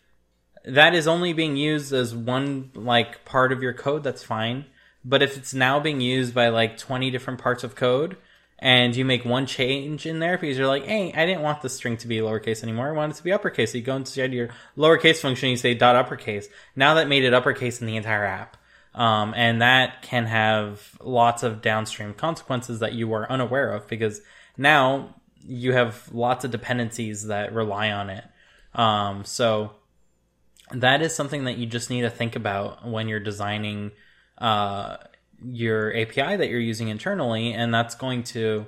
[0.64, 4.66] that is only being used as one like part of your code that's fine.
[5.04, 8.16] But if it's now being used by like 20 different parts of code
[8.58, 11.68] and you make one change in there because you're like, hey, I didn't want the
[11.68, 12.88] string to be lowercase anymore.
[12.88, 13.72] I want it to be uppercase.
[13.72, 16.48] So you go inside your lowercase function, you say dot uppercase.
[16.74, 18.56] Now that made it uppercase in the entire app.
[18.94, 24.22] Um, and that can have lots of downstream consequences that you are unaware of because
[24.56, 25.14] now
[25.46, 28.24] you have lots of dependencies that rely on it.
[28.74, 29.72] Um, so
[30.72, 33.92] that is something that you just need to think about when you're designing
[34.38, 34.96] uh,
[35.44, 38.66] your API that you're using internally, and that's going to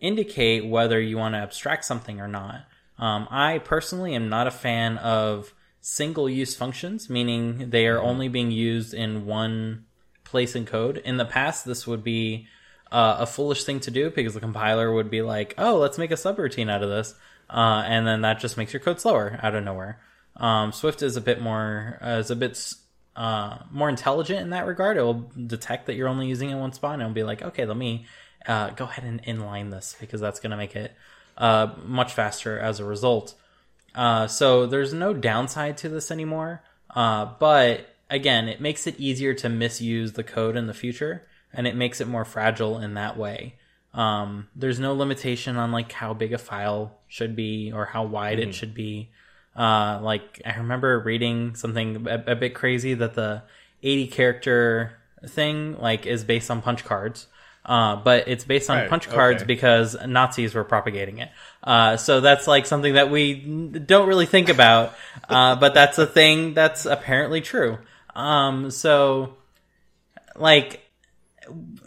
[0.00, 2.66] indicate whether you want to abstract something or not.
[2.98, 8.28] Um, I personally am not a fan of single use functions, meaning they are only
[8.28, 9.84] being used in one
[10.24, 10.98] place in code.
[10.98, 12.48] In the past, this would be
[12.90, 16.10] uh, a foolish thing to do because the compiler would be like, oh, let's make
[16.10, 17.14] a subroutine out of this.
[17.48, 20.00] Uh, and then that just makes your code slower out of nowhere.
[20.36, 22.56] Um, Swift is a bit more, uh, is a bit
[23.16, 24.96] uh, more intelligent in that regard.
[24.96, 27.42] It will detect that you're only using it in one spot and it'll be like,
[27.42, 28.06] okay, let me
[28.46, 30.92] uh, go ahead and inline this because that's going to make it
[31.38, 33.34] uh, much faster as a result.
[33.94, 36.62] Uh, so there's no downside to this anymore.
[36.94, 41.66] Uh, but again, it makes it easier to misuse the code in the future and
[41.66, 43.54] it makes it more fragile in that way.
[43.94, 48.38] Um, there's no limitation on like how big a file should be or how wide
[48.38, 48.50] mm-hmm.
[48.50, 49.10] it should be.
[49.56, 53.42] Uh, like I remember reading something a, a, bit crazy that the
[53.82, 57.26] 80 character thing like is based on punch cards.
[57.64, 59.46] Uh, but it's based on right, punch cards okay.
[59.46, 61.30] because Nazis were propagating it.
[61.64, 64.94] Uh, so that's like something that we don't really think about,
[65.28, 67.78] uh, but that's a thing that's apparently true.
[68.14, 69.34] Um, so,
[70.36, 70.80] like,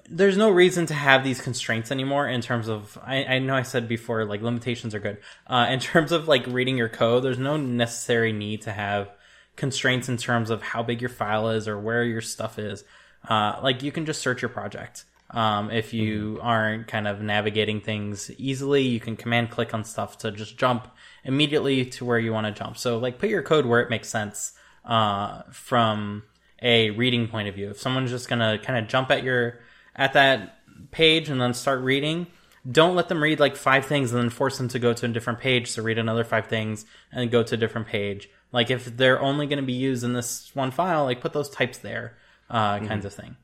[0.09, 3.61] there's no reason to have these constraints anymore in terms of I, I know I
[3.61, 5.17] said before like limitations are good.
[5.47, 9.09] Uh, in terms of like reading your code, there's no necessary need to have
[9.55, 12.83] constraints in terms of how big your file is or where your stuff is.
[13.27, 15.05] Uh, like you can just search your project.
[15.31, 16.47] Um, if you mm-hmm.
[16.47, 20.87] aren't kind of navigating things easily, you can command click on stuff to just jump
[21.23, 22.77] immediately to where you want to jump.
[22.77, 24.53] So like put your code where it makes sense
[24.85, 26.23] uh, from
[26.61, 27.69] a reading point of view.
[27.69, 29.59] If someone's just gonna kind of jump at your
[29.99, 30.55] at that
[30.89, 32.25] page and then start reading,
[32.69, 35.09] don't let them read like five things and then force them to go to a
[35.09, 38.29] different page to read another five things and go to a different page.
[38.51, 41.49] Like if they're only going to be used in this one file, like put those
[41.49, 42.17] types there,
[42.49, 42.87] uh, mm-hmm.
[42.87, 43.35] kinds of thing.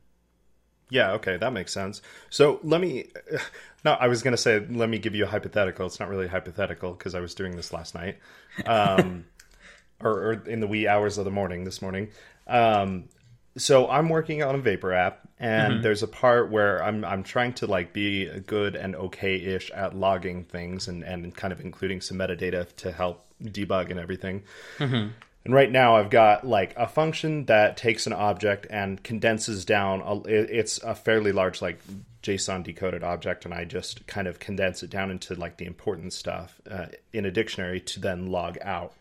[0.89, 2.01] Yeah, okay, that makes sense.
[2.29, 3.09] So let me.
[3.83, 5.85] No, I was going to say let me give you a hypothetical.
[5.85, 8.17] It's not really hypothetical because I was doing this last night,
[8.65, 9.25] um,
[9.99, 12.09] or, or, in the wee hours of the morning this morning.
[12.47, 13.09] Um,
[13.57, 15.83] so I'm working on a Vapor app, and mm-hmm.
[15.83, 20.43] there's a part where I'm I'm trying to like be good and okay-ish at logging
[20.45, 24.43] things and and kind of including some metadata to help debug and everything.
[24.77, 25.09] Mm-hmm.
[25.45, 30.01] And right now, I've got like a function that takes an object and condenses down.
[30.01, 31.79] A, it's a fairly large like
[32.23, 36.13] JSON decoded object, and I just kind of condense it down into like the important
[36.13, 38.93] stuff uh, in a dictionary to then log out.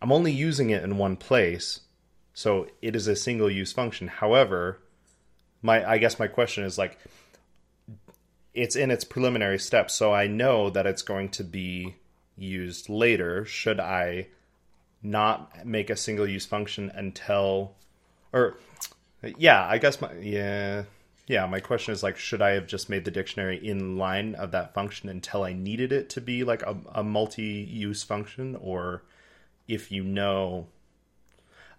[0.00, 1.80] I'm only using it in one place
[2.38, 4.06] so it is a single use function.
[4.06, 4.78] However,
[5.60, 6.96] my I guess my question is like
[8.54, 11.96] it's in its preliminary steps, so I know that it's going to be
[12.36, 13.44] used later.
[13.44, 14.28] Should I
[15.02, 17.74] not make a single use function until
[18.32, 18.56] or
[19.36, 20.84] yeah, I guess my yeah
[21.26, 24.52] yeah, my question is like, should I have just made the dictionary in line of
[24.52, 29.02] that function until I needed it to be like a, a multi-use function, or
[29.66, 30.68] if you know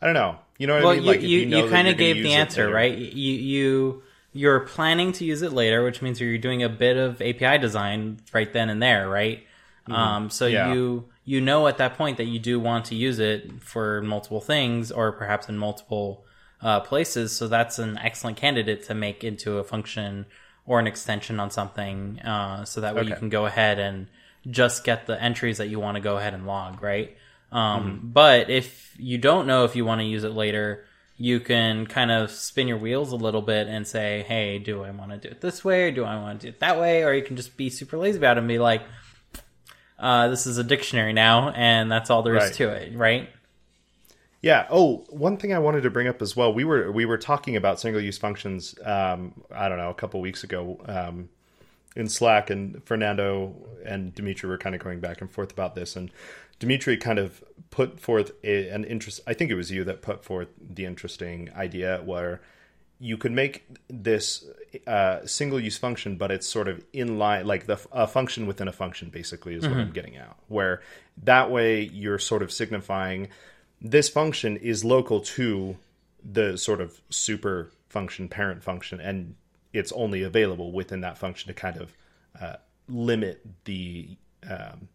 [0.01, 0.39] I don't know.
[0.59, 1.05] You know what well, I mean?
[1.05, 2.95] Like you, you, you, you kind of gave the answer, right?
[2.95, 7.21] You you you're planning to use it later, which means you're doing a bit of
[7.21, 9.43] API design right then and there, right?
[9.87, 10.67] Um, so Yeah.
[10.69, 14.41] you you know at that point that you do want to use it for multiple
[14.41, 16.25] things, or perhaps in multiple
[16.61, 17.31] uh, places.
[17.35, 20.25] So that's an excellent candidate to make into a function
[20.65, 22.19] or an extension on something.
[22.19, 24.07] Uh, so that way you can go ahead and
[24.51, 27.15] just get the entries that you want to go ahead and log, right?
[27.51, 30.85] Um, But if you don't know if you want to use it later,
[31.17, 34.91] you can kind of spin your wheels a little bit and say, hey, do I
[34.91, 37.03] want to do it this way or do I want to do it that way?
[37.03, 38.81] Or you can just be super lazy about it and be like,
[39.97, 42.53] uh, this is a dictionary now, and that's all there is Right.
[42.53, 43.29] to it, right?
[44.41, 44.65] Yeah.
[44.69, 46.53] Oh, one thing I wanted to bring up as well.
[46.53, 48.73] We were we were talking about single use functions.
[48.85, 51.27] Um, I don't know, a couple weeks ago um,
[51.97, 53.53] in Slack, and Fernando
[53.85, 55.97] and Dimitri were kind of going back and forth about this.
[55.97, 56.09] And
[56.59, 59.21] Dimitri kind of put forth a, an interest.
[59.25, 62.41] I think it was you that put forth the interesting idea where
[62.99, 64.45] you could make this
[64.85, 68.67] uh, single use function, but it's sort of in line, like the a function within
[68.67, 70.35] a function, basically, is what I'm getting at.
[70.49, 70.81] Where
[71.23, 73.29] that way you're sort of signifying
[73.81, 75.77] this function is local to
[76.29, 79.35] the sort of super function, parent function, and
[79.71, 81.93] it's only available within that function to kind of
[82.39, 82.55] uh,
[82.89, 84.09] limit the
[84.49, 84.89] um,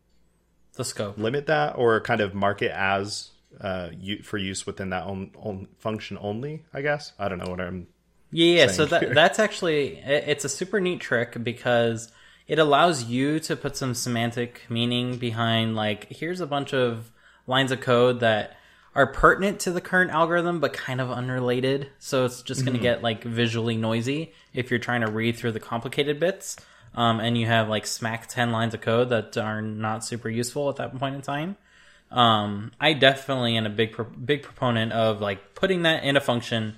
[0.76, 1.18] The scope.
[1.18, 3.90] limit that or kind of mark it as uh,
[4.24, 6.64] for use within that own, own function only.
[6.72, 7.86] I guess I don't know what I'm
[8.32, 8.66] Yeah, yeah.
[8.66, 12.10] So that that's actually it- it's a super neat trick because
[12.48, 17.10] it allows you to put some semantic meaning behind like here's a bunch of
[17.46, 18.56] lines of code that
[18.96, 21.88] are pertinent to the current algorithm but kind of unrelated.
[22.00, 25.52] So it's just going to get like visually noisy if you're trying to read through
[25.52, 26.56] the complicated bits.
[26.94, 30.68] Um, and you have like smack 10 lines of code that are not super useful
[30.68, 31.56] at that point in time.
[32.10, 36.20] Um, I definitely am a big, pro- big proponent of like putting that in a
[36.20, 36.76] function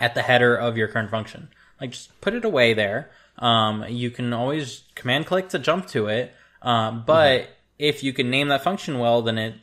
[0.00, 1.48] at the header of your current function.
[1.80, 3.10] Like just put it away there.
[3.38, 6.34] Um, you can always command click to jump to it.
[6.60, 9.54] Um, but if you can name that function well, then it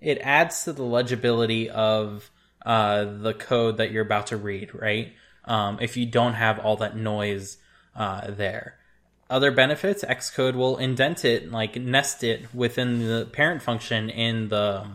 [0.00, 2.30] it adds to the legibility of
[2.64, 5.12] uh, the code that you're about to read, right?
[5.48, 7.56] Um, if you don't have all that noise
[7.96, 8.76] uh, there.
[9.30, 14.86] Other benefits, Xcode will indent it, like nest it within the parent function in the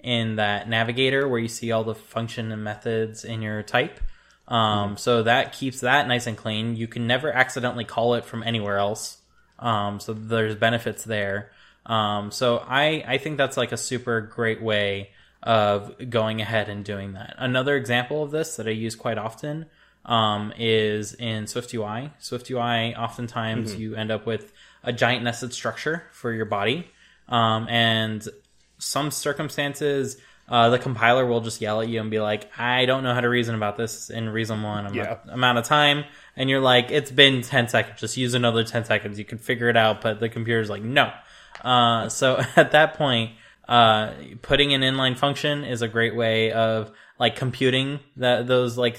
[0.00, 3.98] in that navigator where you see all the function and methods in your type.
[4.46, 6.76] Um, So that keeps that nice and clean.
[6.76, 9.18] You can never accidentally call it from anywhere else.
[9.58, 11.50] Um, so there's benefits there.
[11.86, 15.10] Um, so I, I think that's like a super great way
[15.42, 17.34] of going ahead and doing that.
[17.38, 19.66] Another example of this that I use quite often
[20.06, 22.12] um, is in SwiftUI.
[22.20, 26.86] SwiftUI, oftentimes you end up with a giant nested structure for your body.
[27.28, 28.26] Um, and
[28.78, 30.16] some circumstances,
[30.48, 33.20] uh, the compiler will just yell at you and be like, I don't know how
[33.20, 35.18] to reason about this in reasonable one Yeah.
[35.28, 36.04] amount of time.
[36.36, 38.00] And you're like, it's been 10 seconds.
[38.00, 39.18] Just use another 10 seconds.
[39.18, 40.02] You can figure it out.
[40.02, 41.10] But the computer's like, no.
[41.62, 43.32] Uh, so at that point,
[43.68, 48.96] uh, putting an inline function is a great way of like computing that those like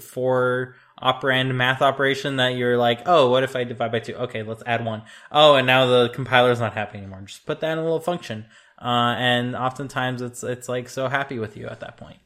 [0.00, 4.14] four operand math operation that you're like, oh, what if I divide by two?
[4.14, 5.02] Okay, let's add one.
[5.32, 7.22] Oh, and now the compiler's not happy anymore.
[7.26, 8.46] Just put that in a little function.
[8.80, 12.18] Uh, and oftentimes it's it's like so happy with you at that point.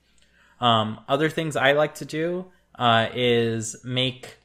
[0.61, 2.47] Um, other things I like to do
[2.79, 4.39] uh, is make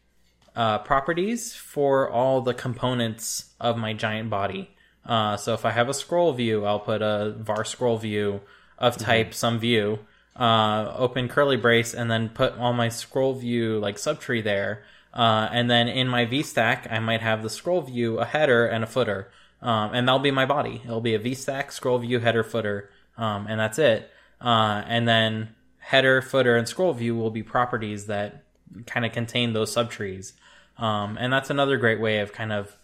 [0.55, 4.69] uh, properties for all the components of my giant body.
[5.05, 8.41] Uh, so if I have a scroll view, I'll put a var scroll view
[8.77, 9.99] of type some view,
[10.35, 14.83] uh, open curly brace, and then put all my scroll view like subtree there.
[15.13, 18.83] Uh, and then in my VStack, I might have the scroll view, a header, and
[18.83, 19.29] a footer.
[19.61, 20.81] Um, and that'll be my body.
[20.83, 24.09] It'll be a VStack, scroll view, header, footer, um, and that's it.
[24.41, 28.43] Uh, and then header, footer, and scroll view will be properties that
[28.85, 30.33] kind of contain those subtrees.
[30.77, 32.75] Um, and that's another great way of kind of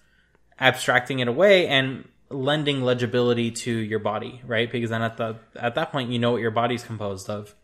[0.59, 4.71] abstracting it away and lending legibility to your body, right?
[4.71, 7.55] Because then at the at that point, you know what your body's composed of.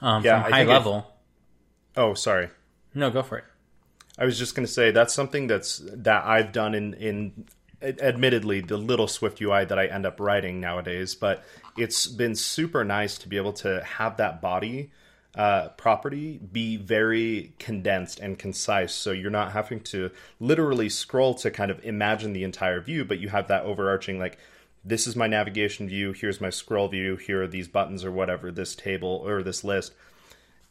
[0.00, 1.12] Um, Yeah, from high it- level.
[1.96, 2.50] Oh, sorry.
[2.94, 3.44] No, go for it.
[4.18, 7.46] I was just going to say that's something that's that I've done in in
[7.82, 11.44] admittedly the little SwiftUI that I end up writing nowadays, but
[11.76, 14.90] it's been super nice to be able to have that body
[15.36, 18.94] uh, property be very condensed and concise.
[18.94, 20.10] So you're not having to
[20.40, 24.38] literally scroll to kind of imagine the entire view, but you have that overarching like
[24.82, 28.50] this is my navigation view, here's my scroll view, here are these buttons or whatever,
[28.50, 29.92] this table or this list.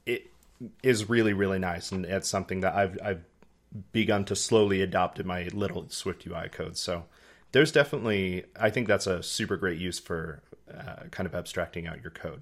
[0.06, 0.32] It
[0.82, 3.24] is really really nice, and it's something that I've I've
[3.92, 6.78] begun to slowly adopt in my little SwiftUI code.
[6.78, 7.06] So
[7.52, 10.42] there's definitely I think that's a super great use for
[10.74, 12.42] uh, kind of abstracting out your code.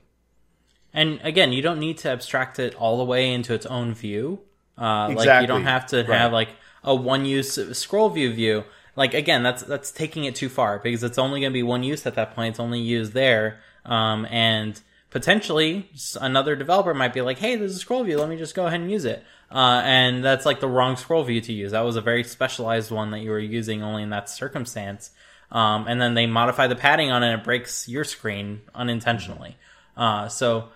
[0.94, 4.39] And again, you don't need to abstract it all the way into its own view.
[4.78, 6.18] Uh, Like you don't have to Right.
[6.18, 6.50] have like
[6.84, 8.64] a one use scroll view view.
[8.96, 11.84] Like again, that's that's taking it too far because it's only going to be one
[11.84, 12.50] use at that point.
[12.52, 14.80] It's only used there, um, and
[15.10, 15.89] potentially
[16.22, 18.20] another developer might be like, "Hey, there's a scroll view.
[18.20, 21.24] Let me just go ahead and use it." Uh, and that's like the wrong scroll
[21.24, 21.72] view to use.
[21.72, 25.12] That was a very specialized one that you were using only in that circumstance.
[25.52, 29.56] Um, and then they modify the padding on it and it breaks your screen unintentionally.
[29.96, 30.70] Uh, so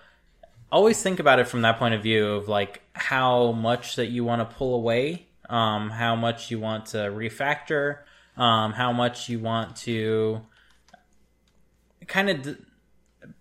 [0.70, 4.24] always think about it from that point of view of like how much that you
[4.24, 7.98] want to pull away, um, how much you want to refactor,
[8.36, 10.40] um, how much you want to
[12.06, 12.56] kind of d-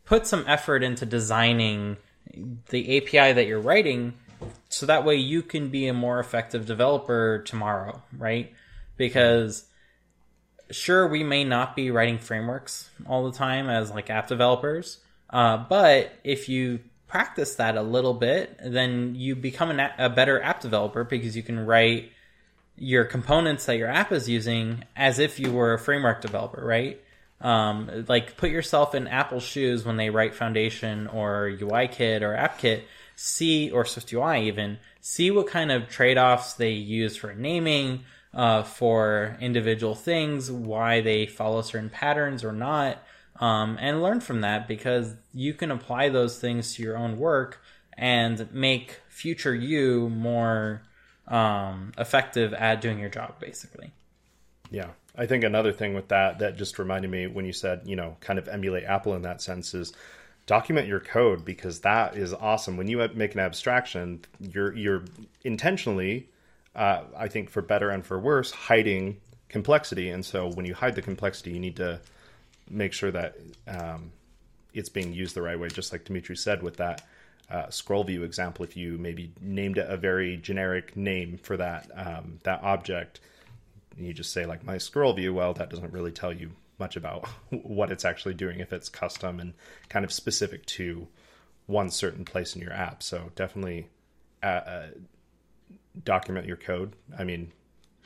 [0.06, 1.98] put some effort into designing
[2.70, 4.14] the API that you're writing
[4.70, 8.54] so that way you can be a more effective developer tomorrow, right?
[8.96, 9.66] Because
[10.70, 15.00] sure, we may not be writing frameworks all the time as like app developers,
[15.30, 20.42] uh, but if you practice that a little bit, then you become an, a better
[20.42, 22.12] app developer because you can write
[22.78, 27.02] your components that your app is using as if you were a framework developer, right?
[27.40, 32.84] Um, like put yourself in Apple's shoes when they write Foundation or UIKit or AppKit.
[33.16, 38.04] See or SwiftUI even see what kind of trade-offs they use for naming,
[38.34, 43.02] uh, for individual things, why they follow certain patterns or not,
[43.40, 47.62] um, and learn from that because you can apply those things to your own work
[47.94, 50.82] and make future you more
[51.28, 53.92] um, effective at doing your job, basically.
[54.72, 54.90] Yeah.
[55.16, 58.18] I think another thing with that that just reminded me when you said, you know,
[58.20, 59.94] kind of emulate Apple in that sense is
[60.46, 62.78] document your code because that is awesome.
[62.78, 65.06] When you make an abstraction, you're you're
[65.44, 66.30] intentionally
[66.78, 69.18] uh, I think for better and for worse, hiding
[69.50, 70.10] complexity.
[70.10, 72.00] And so when you hide the complexity, you need to
[72.70, 73.36] make sure that
[73.68, 74.12] um,
[74.74, 77.04] it's being used the right way, just like Dimitri said with that
[77.50, 78.66] uh, scroll view example.
[78.66, 83.20] If you maybe named it a very generic name for that um, that object,
[83.98, 87.26] you just say like my scroll view, well, that doesn't really tell you much about
[87.50, 89.54] what it's actually doing if it's custom and
[89.90, 91.08] kind of specific to
[91.66, 93.04] one certain place in your app.
[93.04, 93.88] So definitely
[94.44, 94.88] uh, uh,
[96.04, 96.94] document your code.
[97.18, 97.52] I mean,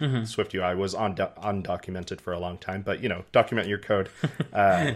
[0.02, 4.10] SwiftUI was undo- undocumented for a long time, but you know, document your code.
[4.52, 4.94] Uh,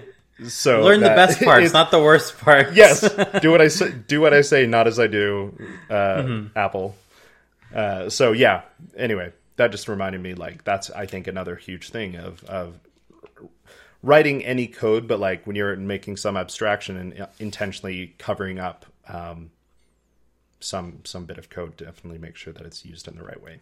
[0.47, 2.71] so Learn the best parts, not the worst parts.
[2.75, 3.01] yes,
[3.41, 3.91] do what I say.
[3.91, 5.57] Do what I say, not as I do.
[5.89, 6.95] Uh, Apple.
[7.73, 8.63] Uh, so yeah.
[8.97, 10.33] Anyway, that just reminded me.
[10.33, 12.79] Like that's I think another huge thing of of
[14.01, 18.85] writing any code, but like when you're making some abstraction and uh, intentionally covering up
[19.07, 19.51] um,
[20.59, 23.59] some some bit of code, definitely make sure that it's used in the right way.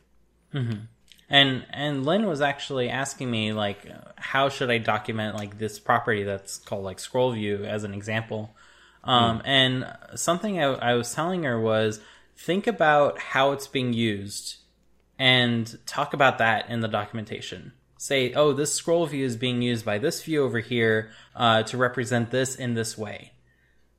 [1.29, 6.23] And and Lynn was actually asking me like, how should I document like this property
[6.23, 8.55] that's called like scroll view as an example.
[9.03, 11.99] Um, And something I, I was telling her was
[12.35, 14.57] think about how it's being used
[15.19, 17.73] and talk about that in the documentation.
[17.97, 21.77] Say, oh, this scroll view is being used by this view over here uh, to
[21.77, 23.33] represent this in this way.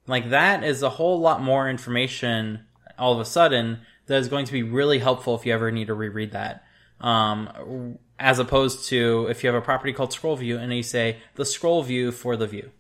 [0.06, 2.66] Like that is a whole lot more information
[2.98, 5.86] all of a sudden that is going to be really helpful if you ever need
[5.86, 6.63] to reread that.
[7.00, 11.18] Um, as opposed to if you have a property called scroll view and you say
[11.34, 12.70] the scroll view for the view.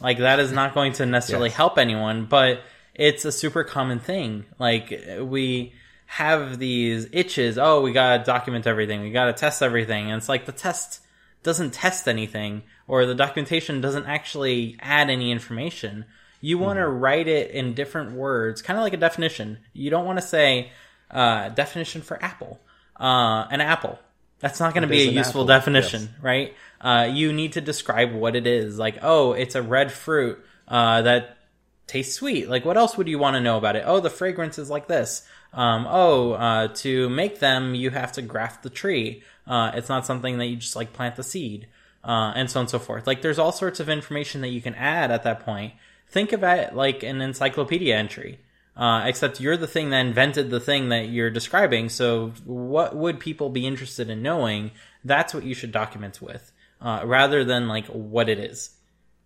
[0.00, 1.56] Like that is not going to necessarily Yes.
[1.56, 2.62] help anyone, but
[2.94, 4.46] it's a super common thing.
[4.58, 5.74] Like we
[6.06, 7.58] have these itches.
[7.58, 9.02] Oh, we gotta document everything.
[9.02, 10.10] We gotta test everything.
[10.10, 11.00] And it's like the test
[11.42, 16.06] doesn't test anything or the documentation doesn't actually add any information.
[16.40, 19.58] You want to write it in different words, kind of like a definition.
[19.72, 20.72] You don't want to say
[21.10, 22.60] uh, definition for apple,
[22.98, 23.98] uh, an apple.
[24.40, 25.46] That's not going to be a useful apple?
[25.46, 26.10] definition, Yes.
[26.22, 26.54] right?
[26.80, 28.78] Uh, you need to describe what it is.
[28.78, 31.38] Like, oh, it's a red fruit uh, that
[31.86, 32.48] tastes sweet.
[32.48, 33.84] Like, what else would you want to know about it?
[33.86, 35.26] Oh, the fragrance is like this.
[35.54, 39.22] Um, oh, uh, to make them, you have to graft the tree.
[39.46, 41.68] Uh, it's not something that you just like plant the seed,
[42.02, 43.06] uh, and so on and so forth.
[43.06, 45.72] Like, there's all sorts of information that you can add at that point.
[46.08, 48.40] Think of it like an encyclopedia entry.
[48.76, 51.88] Uh, except you're the thing that invented the thing that you're describing.
[51.88, 54.72] So, what would people be interested in knowing?
[55.04, 56.50] That's what you should document with,
[56.80, 58.70] uh, rather than like what it is.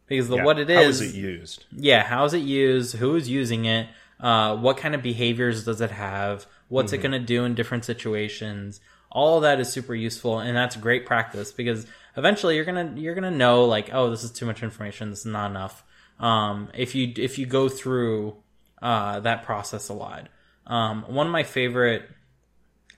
[0.06, 0.44] Because the Yeah.
[0.44, 0.76] what it is.
[0.76, 1.64] How is it used?
[1.72, 2.96] yeah, how is it used?
[2.96, 3.88] Who is using it?
[4.20, 6.46] Uh, what kind of behaviors does it have?
[6.68, 8.80] What's it going to do in different situations?
[9.10, 11.86] All of that is super useful, and that's great practice because
[12.18, 15.08] eventually you're gonna you're gonna know like, oh, this is too much information.
[15.08, 15.82] This is not enough.
[16.20, 18.36] Um, if you if you go through
[18.82, 20.28] uh, that process a lot,
[20.66, 22.08] um, one of my favorite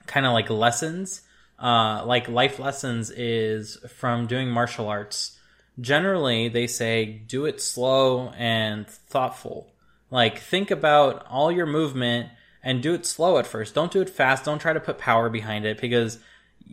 [0.07, 1.21] kind of like lessons,
[1.59, 5.37] uh, like life lessons, is from doing martial arts.
[5.79, 9.71] Generally, they say do it slow and thoughtful.
[10.09, 12.29] Like, think about all your movement
[12.61, 13.73] and do it slow at first.
[13.73, 14.45] Don't do it fast.
[14.45, 16.19] Don't try to put power behind it because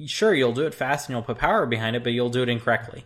[0.07, 2.49] sure, you'll do it fast and you'll put power behind it, but you'll do it
[2.49, 3.05] incorrectly.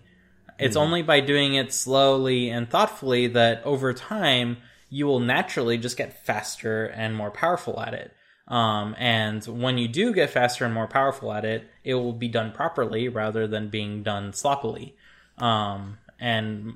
[0.58, 4.58] It's only by doing it slowly and thoughtfully that over time
[4.92, 8.12] you will naturally just get faster and more powerful at it.
[8.46, 12.28] Um, and when you do get faster and more powerful at it, it will be
[12.28, 14.94] done properly rather than being done sloppily.
[15.38, 16.74] Um, and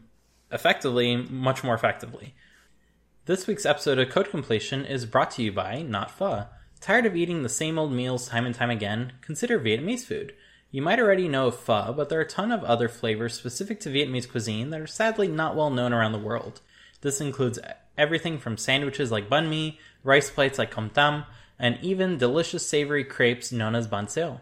[0.50, 2.34] effectively, much more effectively.
[3.26, 6.46] This week's episode of Code Completion is brought to you by Not Pho.
[6.80, 9.12] Tired of eating the same old meals time and time again?
[9.20, 10.32] Consider Vietnamese food.
[10.70, 13.78] You might already know of pho, but there are a ton of other flavors specific
[13.80, 16.62] to Vietnamese cuisine that are sadly not well known around the world.
[17.02, 17.58] This includes
[17.98, 21.24] everything from sandwiches like banh mi, rice plates like com tam,
[21.58, 24.40] and even delicious savory crepes known as banh xeo.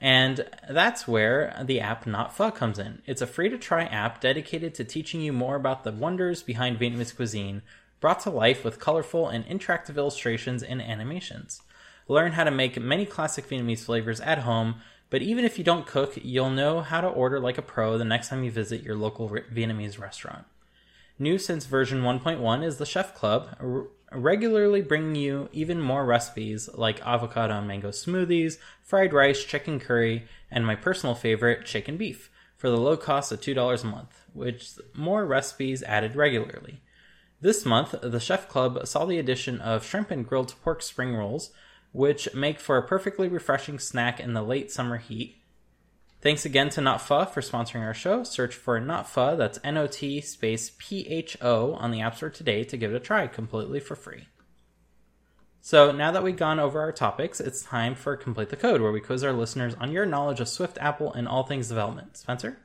[0.00, 3.02] And that's where the app Not Pho comes in.
[3.06, 6.78] It's a free to try app dedicated to teaching you more about the wonders behind
[6.78, 7.60] Vietnamese cuisine,
[8.00, 11.60] brought to life with colorful and interactive illustrations and animations.
[12.08, 14.76] Learn how to make many classic Vietnamese flavors at home,
[15.10, 18.04] but even if you don't cook, you'll know how to order like a pro the
[18.04, 20.46] next time you visit your local Vietnamese restaurant.
[21.20, 23.54] New since version 1.1 is the Chef Club,
[24.10, 30.26] regularly bringing you even more recipes like avocado and mango smoothies, fried rice, chicken curry,
[30.50, 34.80] and my personal favorite, chicken beef, for the low cost of $2 a month, with
[34.94, 36.80] more recipes added regularly.
[37.42, 41.50] This month, the Chef Club saw the addition of shrimp and grilled pork spring rolls,
[41.92, 45.39] which make for a perfectly refreshing snack in the late summer heat.
[46.22, 48.24] Thanks again to Not Pho for sponsoring our show.
[48.24, 52.14] Search for Not Pho, that's N O T space P H O on the App
[52.14, 54.28] Store today to give it a try completely for free.
[55.62, 58.92] So now that we've gone over our topics, it's time for Complete the Code, where
[58.92, 62.18] we quiz our listeners on your knowledge of Swift, Apple, and all things development.
[62.18, 62.58] Spencer?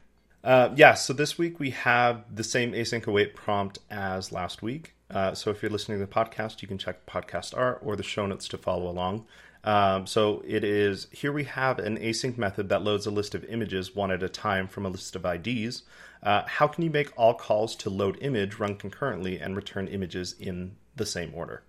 [0.43, 4.95] Uh, yeah, so this week we have the same async await prompt as last week.
[5.09, 8.03] Uh, so if you're listening to the podcast, you can check podcast art or the
[8.03, 9.25] show notes to follow along.
[9.65, 13.43] Um, so it is here we have an async method that loads a list of
[13.45, 15.81] images one at a time from a list of IDs.
[16.21, 20.33] Uh, how can you make all calls to load image run concurrently and return images
[20.39, 21.63] in the same order?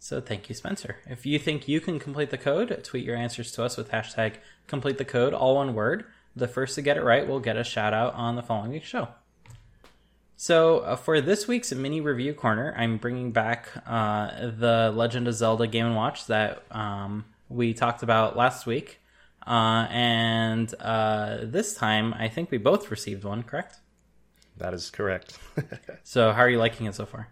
[0.00, 0.96] So thank you, Spencer.
[1.06, 4.34] If you think you can complete the code, tweet your answers to us with hashtag
[4.66, 6.04] complete the code, all one word.
[6.36, 8.88] The first to get it right will get a shout out on the following week's
[8.88, 9.08] show.
[10.36, 15.34] So, uh, for this week's mini review corner, I'm bringing back uh, the Legend of
[15.34, 19.00] Zelda Game & Watch that um, we talked about last week.
[19.46, 23.78] Uh, and uh, this time, I think we both received one, correct?
[24.56, 25.38] That is correct.
[26.02, 27.28] so, how are you liking it so far?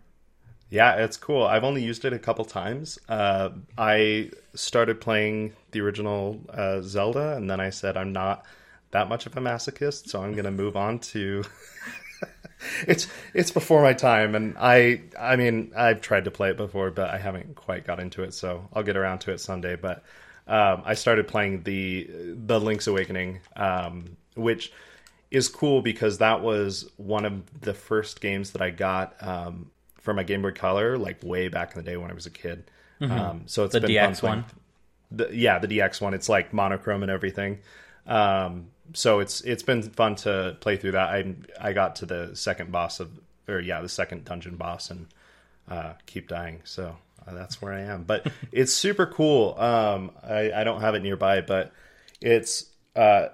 [0.71, 1.45] Yeah, it's cool.
[1.45, 2.99] I've only used it a couple times.
[3.09, 8.47] Uh, I started playing the original uh, Zelda, and then I said I'm not
[8.93, 11.45] that much of a masochist, so I'm going to move on to
[12.87, 16.91] it's it's before my time, and I I mean I've tried to play it before,
[16.91, 18.35] but I haven't quite got into it.
[18.35, 19.77] So I'll get around to it Sunday.
[19.77, 20.05] But
[20.47, 24.73] um, I started playing the the Link's Awakening, um, which
[25.31, 30.13] is cool because that was one of the first games that I got um, for
[30.13, 32.71] my Game Boy Color, like way back in the day when I was a kid.
[33.01, 33.13] Mm-hmm.
[33.13, 34.45] Um, so it's the been DX one.
[35.11, 36.13] The, yeah, the DX one.
[36.13, 37.61] It's like monochrome and everything.
[38.07, 41.09] Um, so it's it's been fun to play through that.
[41.09, 43.11] I I got to the second boss of
[43.49, 45.07] or yeah the second dungeon boss and
[45.69, 46.61] uh, keep dying.
[46.65, 48.05] So uh, that's where I am.
[48.05, 49.59] But it's super cool.
[49.59, 51.73] Um, I I don't have it nearby, but
[52.21, 52.67] it's
[52.97, 53.29] uh.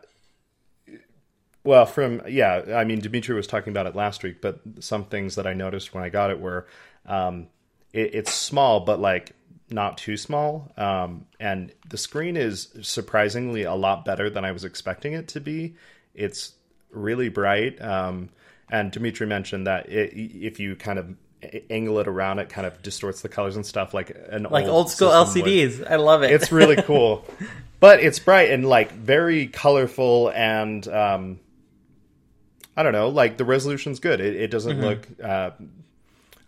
[1.64, 5.34] Well, from yeah, I mean, Dimitri was talking about it last week, but some things
[5.34, 6.66] that I noticed when I got it were,
[7.04, 7.48] um,
[7.92, 9.32] it, it's small, but like
[9.70, 10.72] not too small.
[10.76, 15.40] Um, and the screen is surprisingly a lot better than I was expecting it to
[15.40, 15.74] be.
[16.14, 16.52] It's
[16.90, 17.80] really bright.
[17.80, 18.30] Um,
[18.70, 21.14] and Dimitri mentioned that it, if you kind of
[21.70, 24.74] angle it around, it kind of distorts the colors and stuff like an like old,
[24.74, 25.78] old school LCDs.
[25.78, 25.88] Would.
[25.88, 26.32] I love it.
[26.32, 27.24] It's really cool,
[27.80, 31.40] but it's bright and like very colorful and um,
[32.76, 34.20] I don't know, like the resolution's good.
[34.20, 34.84] It, it doesn't mm-hmm.
[34.84, 35.50] look uh,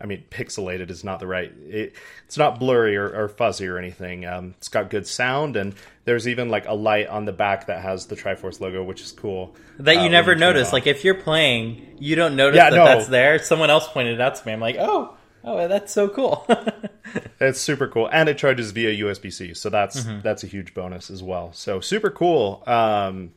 [0.01, 1.51] I mean, pixelated is not the right.
[1.67, 1.95] It,
[2.25, 4.25] it's not blurry or, or fuzzy or anything.
[4.25, 5.75] Um, it's got good sound, and
[6.05, 9.11] there's even like a light on the back that has the Triforce logo, which is
[9.11, 9.55] cool.
[9.79, 10.73] That you uh, never you notice.
[10.73, 12.85] Like if you're playing, you don't notice yeah, that no.
[12.85, 13.37] that's there.
[13.39, 14.53] Someone else pointed it out to me.
[14.53, 16.47] I'm like, oh, oh, that's so cool.
[17.39, 20.21] it's super cool, and it charges via USB C, so that's mm-hmm.
[20.21, 21.53] that's a huge bonus as well.
[21.53, 22.63] So super cool.
[22.65, 23.33] Um,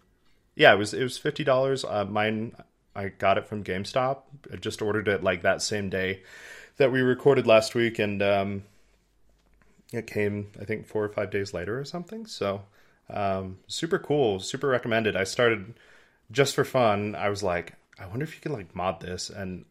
[0.56, 1.84] yeah, it was it was fifty dollars.
[1.84, 2.56] Uh, mine
[2.96, 4.22] I got it from GameStop.
[4.52, 6.22] I just ordered it like that same day
[6.76, 8.62] that we recorded last week, and um,
[9.92, 12.26] it came I think four or five days later or something.
[12.26, 12.62] So
[13.10, 15.16] um, super cool, super recommended.
[15.16, 15.74] I started
[16.30, 17.14] just for fun.
[17.14, 19.64] I was like, I wonder if you can like mod this, and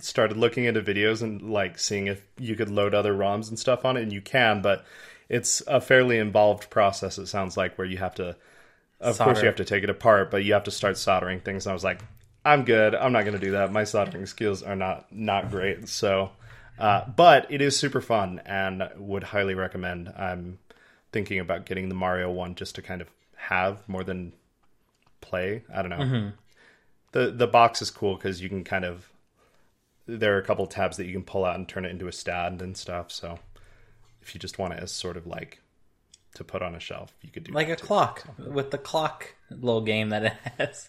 [0.00, 3.84] started looking into videos and like seeing if you could load other ROMs and stuff
[3.84, 4.84] on it, and you can, but
[5.28, 7.18] it's a fairly involved process.
[7.18, 8.36] It sounds like where you have to,
[9.00, 9.24] of Solder.
[9.24, 11.66] course, you have to take it apart, but you have to start soldering things.
[11.66, 12.02] And I was like,
[12.44, 12.94] I'm good.
[12.94, 13.72] I'm not going to do that.
[13.72, 15.88] My soldering skills are not not great.
[15.88, 16.30] So,
[16.78, 20.08] uh, but it is super fun, and would highly recommend.
[20.08, 20.58] I'm
[21.12, 24.32] thinking about getting the Mario one just to kind of have more than
[25.20, 25.62] play.
[25.72, 26.32] I don't know.
[27.12, 29.08] The the box is cool because you can kind of
[30.06, 32.12] there are a couple tabs that you can pull out and turn it into a
[32.12, 33.10] stand and stuff.
[33.12, 33.38] So
[34.20, 35.60] if you just want it as sort of like
[36.34, 37.86] to put on a shelf, you could do like a too.
[37.86, 40.88] clock with the clock little game that it has.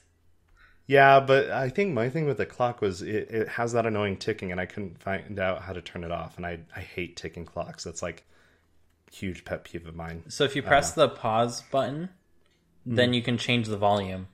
[0.85, 4.17] Yeah, but I think my thing with the clock was it, it has that annoying
[4.17, 6.37] ticking, and I couldn't find out how to turn it off.
[6.37, 7.83] And I I hate ticking clocks.
[7.83, 8.25] That's like
[9.11, 10.23] huge pet peeve of mine.
[10.27, 12.09] So if you press the pause button,
[12.85, 14.27] then you can change the volume.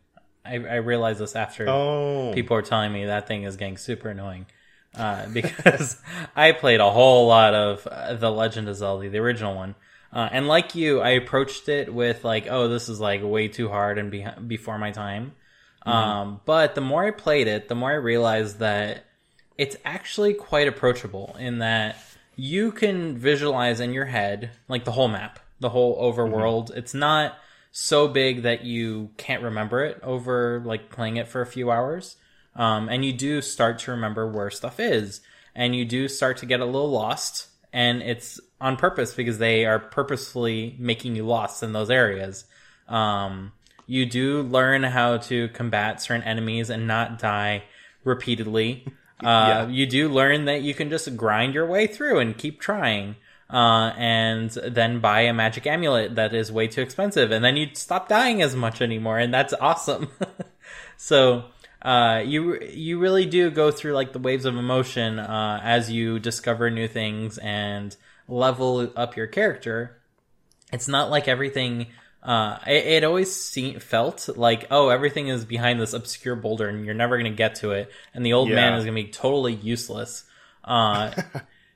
[0.46, 4.10] I, I realized this after Oh, people are telling me that thing is getting super
[4.10, 4.48] annoying
[4.96, 5.98] uh, because
[6.36, 9.76] I played a whole lot of uh, the Legend of Zelda, the original one,
[10.12, 13.70] uh, and like you, I approached it with like, oh, this is like way too
[13.70, 15.34] hard and be- before my time.
[15.86, 19.06] Um, but the more I played it, the more I realized that
[19.58, 21.98] it's actually quite approachable in that
[22.36, 26.72] you can visualize in your head like the whole map, the whole overworld.
[26.76, 27.38] It's not
[27.72, 32.16] so big that you can't remember it over like playing it for a few hours.
[32.56, 35.22] Um, and you do start to remember where stuff is,
[35.56, 37.48] and you do start to get a little lost.
[37.72, 42.46] And it's on purpose because they are purposefully making you lost in those areas.
[42.88, 43.52] Um,
[43.90, 47.64] you do learn how to combat certain enemies and not die
[48.04, 48.86] repeatedly.
[49.22, 53.18] Uh, You do learn that you can just grind your way through and keep trying.
[53.50, 57.68] Uh, and then buy a magic amulet that is way too expensive, and then you
[57.74, 60.08] stop dying as much anymore, and that's awesome.
[60.98, 61.44] so
[61.82, 66.18] uh, you you really do go through like the waves of emotion uh, as you
[66.20, 67.98] discover new things and
[68.30, 69.98] level up your character.
[70.72, 71.88] It's not like everything.
[72.22, 76.86] Uh, it, it always se- felt like oh everything is behind this obscure boulder and
[76.86, 80.26] you're never gonna get to it, and the old man is gonna be totally useless.
[80.64, 81.12] Uh,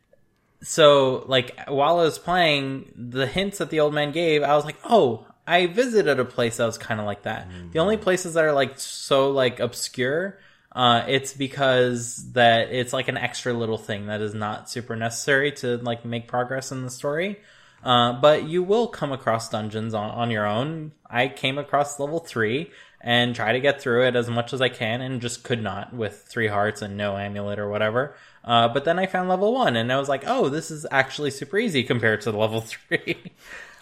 [0.61, 4.65] so like while I was playing, the hints that the old man gave, I was
[4.65, 7.47] like, oh, I visited a place that was kind of like that.
[7.71, 10.39] The only places that are like so like obscure,
[10.71, 15.51] uh, it's because that it's like an extra little thing that is not super necessary
[15.53, 17.39] to like make progress in the story.
[17.83, 20.93] Uh, but you will come across dungeons on, on your own.
[21.09, 22.71] I came across level three
[23.01, 25.93] and try to get through it as much as I can and just could not
[25.93, 28.15] with three hearts and no amulet or whatever.
[28.45, 31.31] Uh, but then I found level one and I was like, oh, this is actually
[31.31, 33.17] super easy compared to the level three.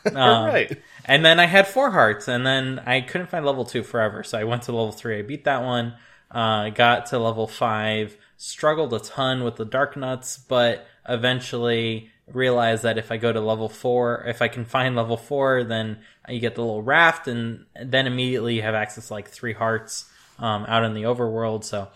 [0.03, 0.81] Um, right.
[1.05, 4.35] And then I had four hearts, and then I couldn't find level two forever, so
[4.37, 5.19] I went to level three.
[5.19, 5.93] I beat that one,
[6.31, 12.97] uh, got to level five, struggled a ton with the Darknuts, but eventually realized that
[12.97, 16.55] if I go to level four, if I can find level four, then you get
[16.55, 20.05] the little raft, and then immediately you have access to like three hearts
[20.39, 21.63] um, out in the overworld.
[21.63, 21.89] So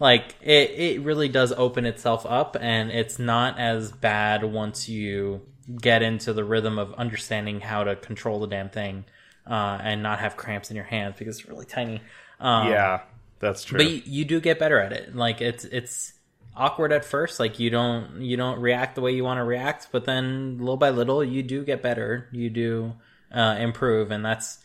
[0.00, 5.42] like it, it really does open itself up and it's not as bad once you
[5.80, 9.04] get into the rhythm of understanding how to control the damn thing
[9.48, 12.00] uh, and not have cramps in your hands because it's really tiny
[12.40, 13.02] um, Yeah,
[13.38, 13.78] that's true.
[13.78, 16.14] but you, you do get better at it like it's it's
[16.56, 19.88] awkward at first like you don't you don't react the way you want to react
[19.90, 22.92] but then little by little you do get better you do
[23.32, 24.58] uh, improve and that's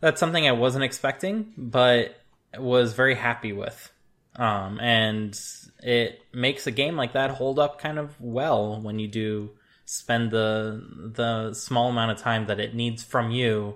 [0.00, 2.20] that's something i wasn't expecting but
[2.58, 3.92] was very happy with
[4.36, 5.40] um, and
[5.82, 9.50] it makes a game like that hold up kind of well when you do
[9.86, 13.74] spend the the small amount of time that it needs from you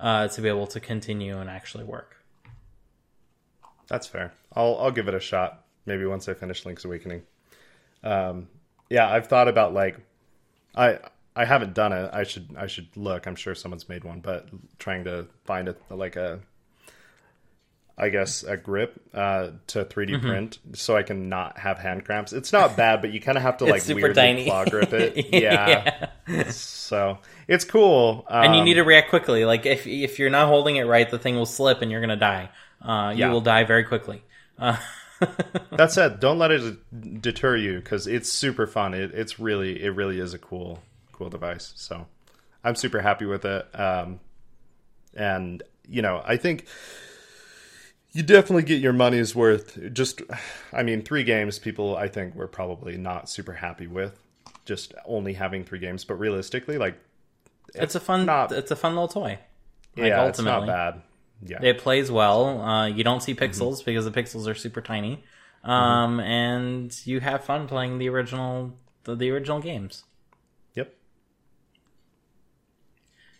[0.00, 2.16] uh, to be able to continue and actually work
[3.92, 4.32] That's fair.
[4.54, 5.61] I'll I'll give it a shot.
[5.86, 7.22] Maybe once I finish Link's Awakening.
[8.04, 8.48] Um,
[8.90, 9.98] yeah, I've thought about like,
[10.74, 10.98] I
[11.34, 12.10] I haven't done it.
[12.12, 13.26] I should I should look.
[13.26, 16.40] I'm sure someone's made one, but trying to find a like a,
[17.96, 20.26] I guess a grip uh, to 3D Mm-hmm.
[20.26, 22.32] print so I can not have hand cramps.
[22.32, 24.44] It's not bad, but you kind of have to like weirdly tiny.
[24.44, 25.26] claw grip it.
[25.32, 26.08] Yeah.
[26.50, 27.18] So
[27.48, 28.24] it's cool.
[28.28, 29.44] Um, and you need to react quickly.
[29.44, 32.16] Like if if you're not holding it right, the thing will slip and you're gonna
[32.16, 32.50] die.
[32.80, 33.30] Uh, you Yeah.
[33.30, 34.22] will die very quickly.
[34.58, 34.76] Uh,
[35.76, 38.92] That said, don't let it deter you because it's super fun.
[38.94, 40.80] It, it's really, it really is a cool,
[41.12, 41.72] cool device.
[41.76, 42.06] So
[42.62, 43.66] I'm super happy with it.
[43.78, 44.20] Um,
[45.14, 46.66] and you know, I think
[48.12, 49.78] you definitely get your money's worth.
[49.92, 50.20] Just,
[50.72, 51.58] I mean, three games.
[51.58, 54.18] People, I think, were probably not super happy with
[54.64, 56.04] just only having three games.
[56.04, 56.96] But realistically, like,
[57.74, 58.26] it's a fun.
[58.26, 59.38] not- it's a fun little toy.
[59.96, 61.02] Like, yeah, it's not bad.
[61.44, 62.62] Yeah, It plays well.
[62.62, 63.44] Uh, you don't see Mm-hmm.
[63.62, 65.24] pixels because the pixels are super tiny.
[65.64, 68.72] um, and you have fun playing the original
[69.04, 70.04] the, the original games.
[70.74, 70.94] Yep.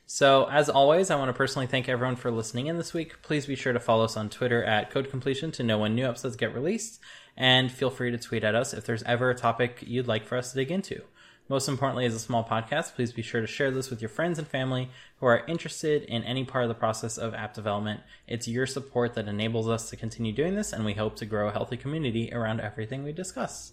[0.06, 3.22] So, as always, I want to personally thank everyone for listening in this week.
[3.22, 6.06] Please be sure to follow us on Twitter at Code Completion to know when new
[6.06, 7.00] episodes get released,
[7.36, 10.36] and feel free to tweet at us if there's ever a topic you'd like for
[10.36, 11.02] us to dig into.
[11.48, 14.38] Most importantly, as a small podcast, please be sure to share this with your friends
[14.38, 14.88] and family
[15.18, 18.00] who are interested in any part of the process of app development.
[18.26, 21.48] It's your support that enables us to continue doing this, and we hope to grow
[21.48, 23.72] a healthy community around everything we discuss.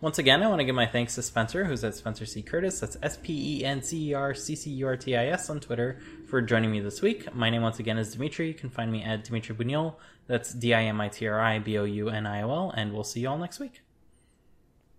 [0.00, 2.40] Once again, I want to give my thanks to Spencer, who's at Spencer C.
[2.40, 2.80] Curtis.
[2.80, 5.50] That's S P E N C E R C C U R T I S
[5.50, 7.34] on Twitter for joining me this week.
[7.34, 8.48] My name, once again, is Dimitri.
[8.48, 9.96] You can find me at Dimitri Bouniol.
[10.26, 12.70] That's D I M I T R I B O U N I O L,
[12.74, 13.82] and we'll see you all next week.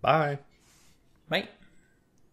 [0.00, 0.38] Bye.
[1.28, 1.48] Bye.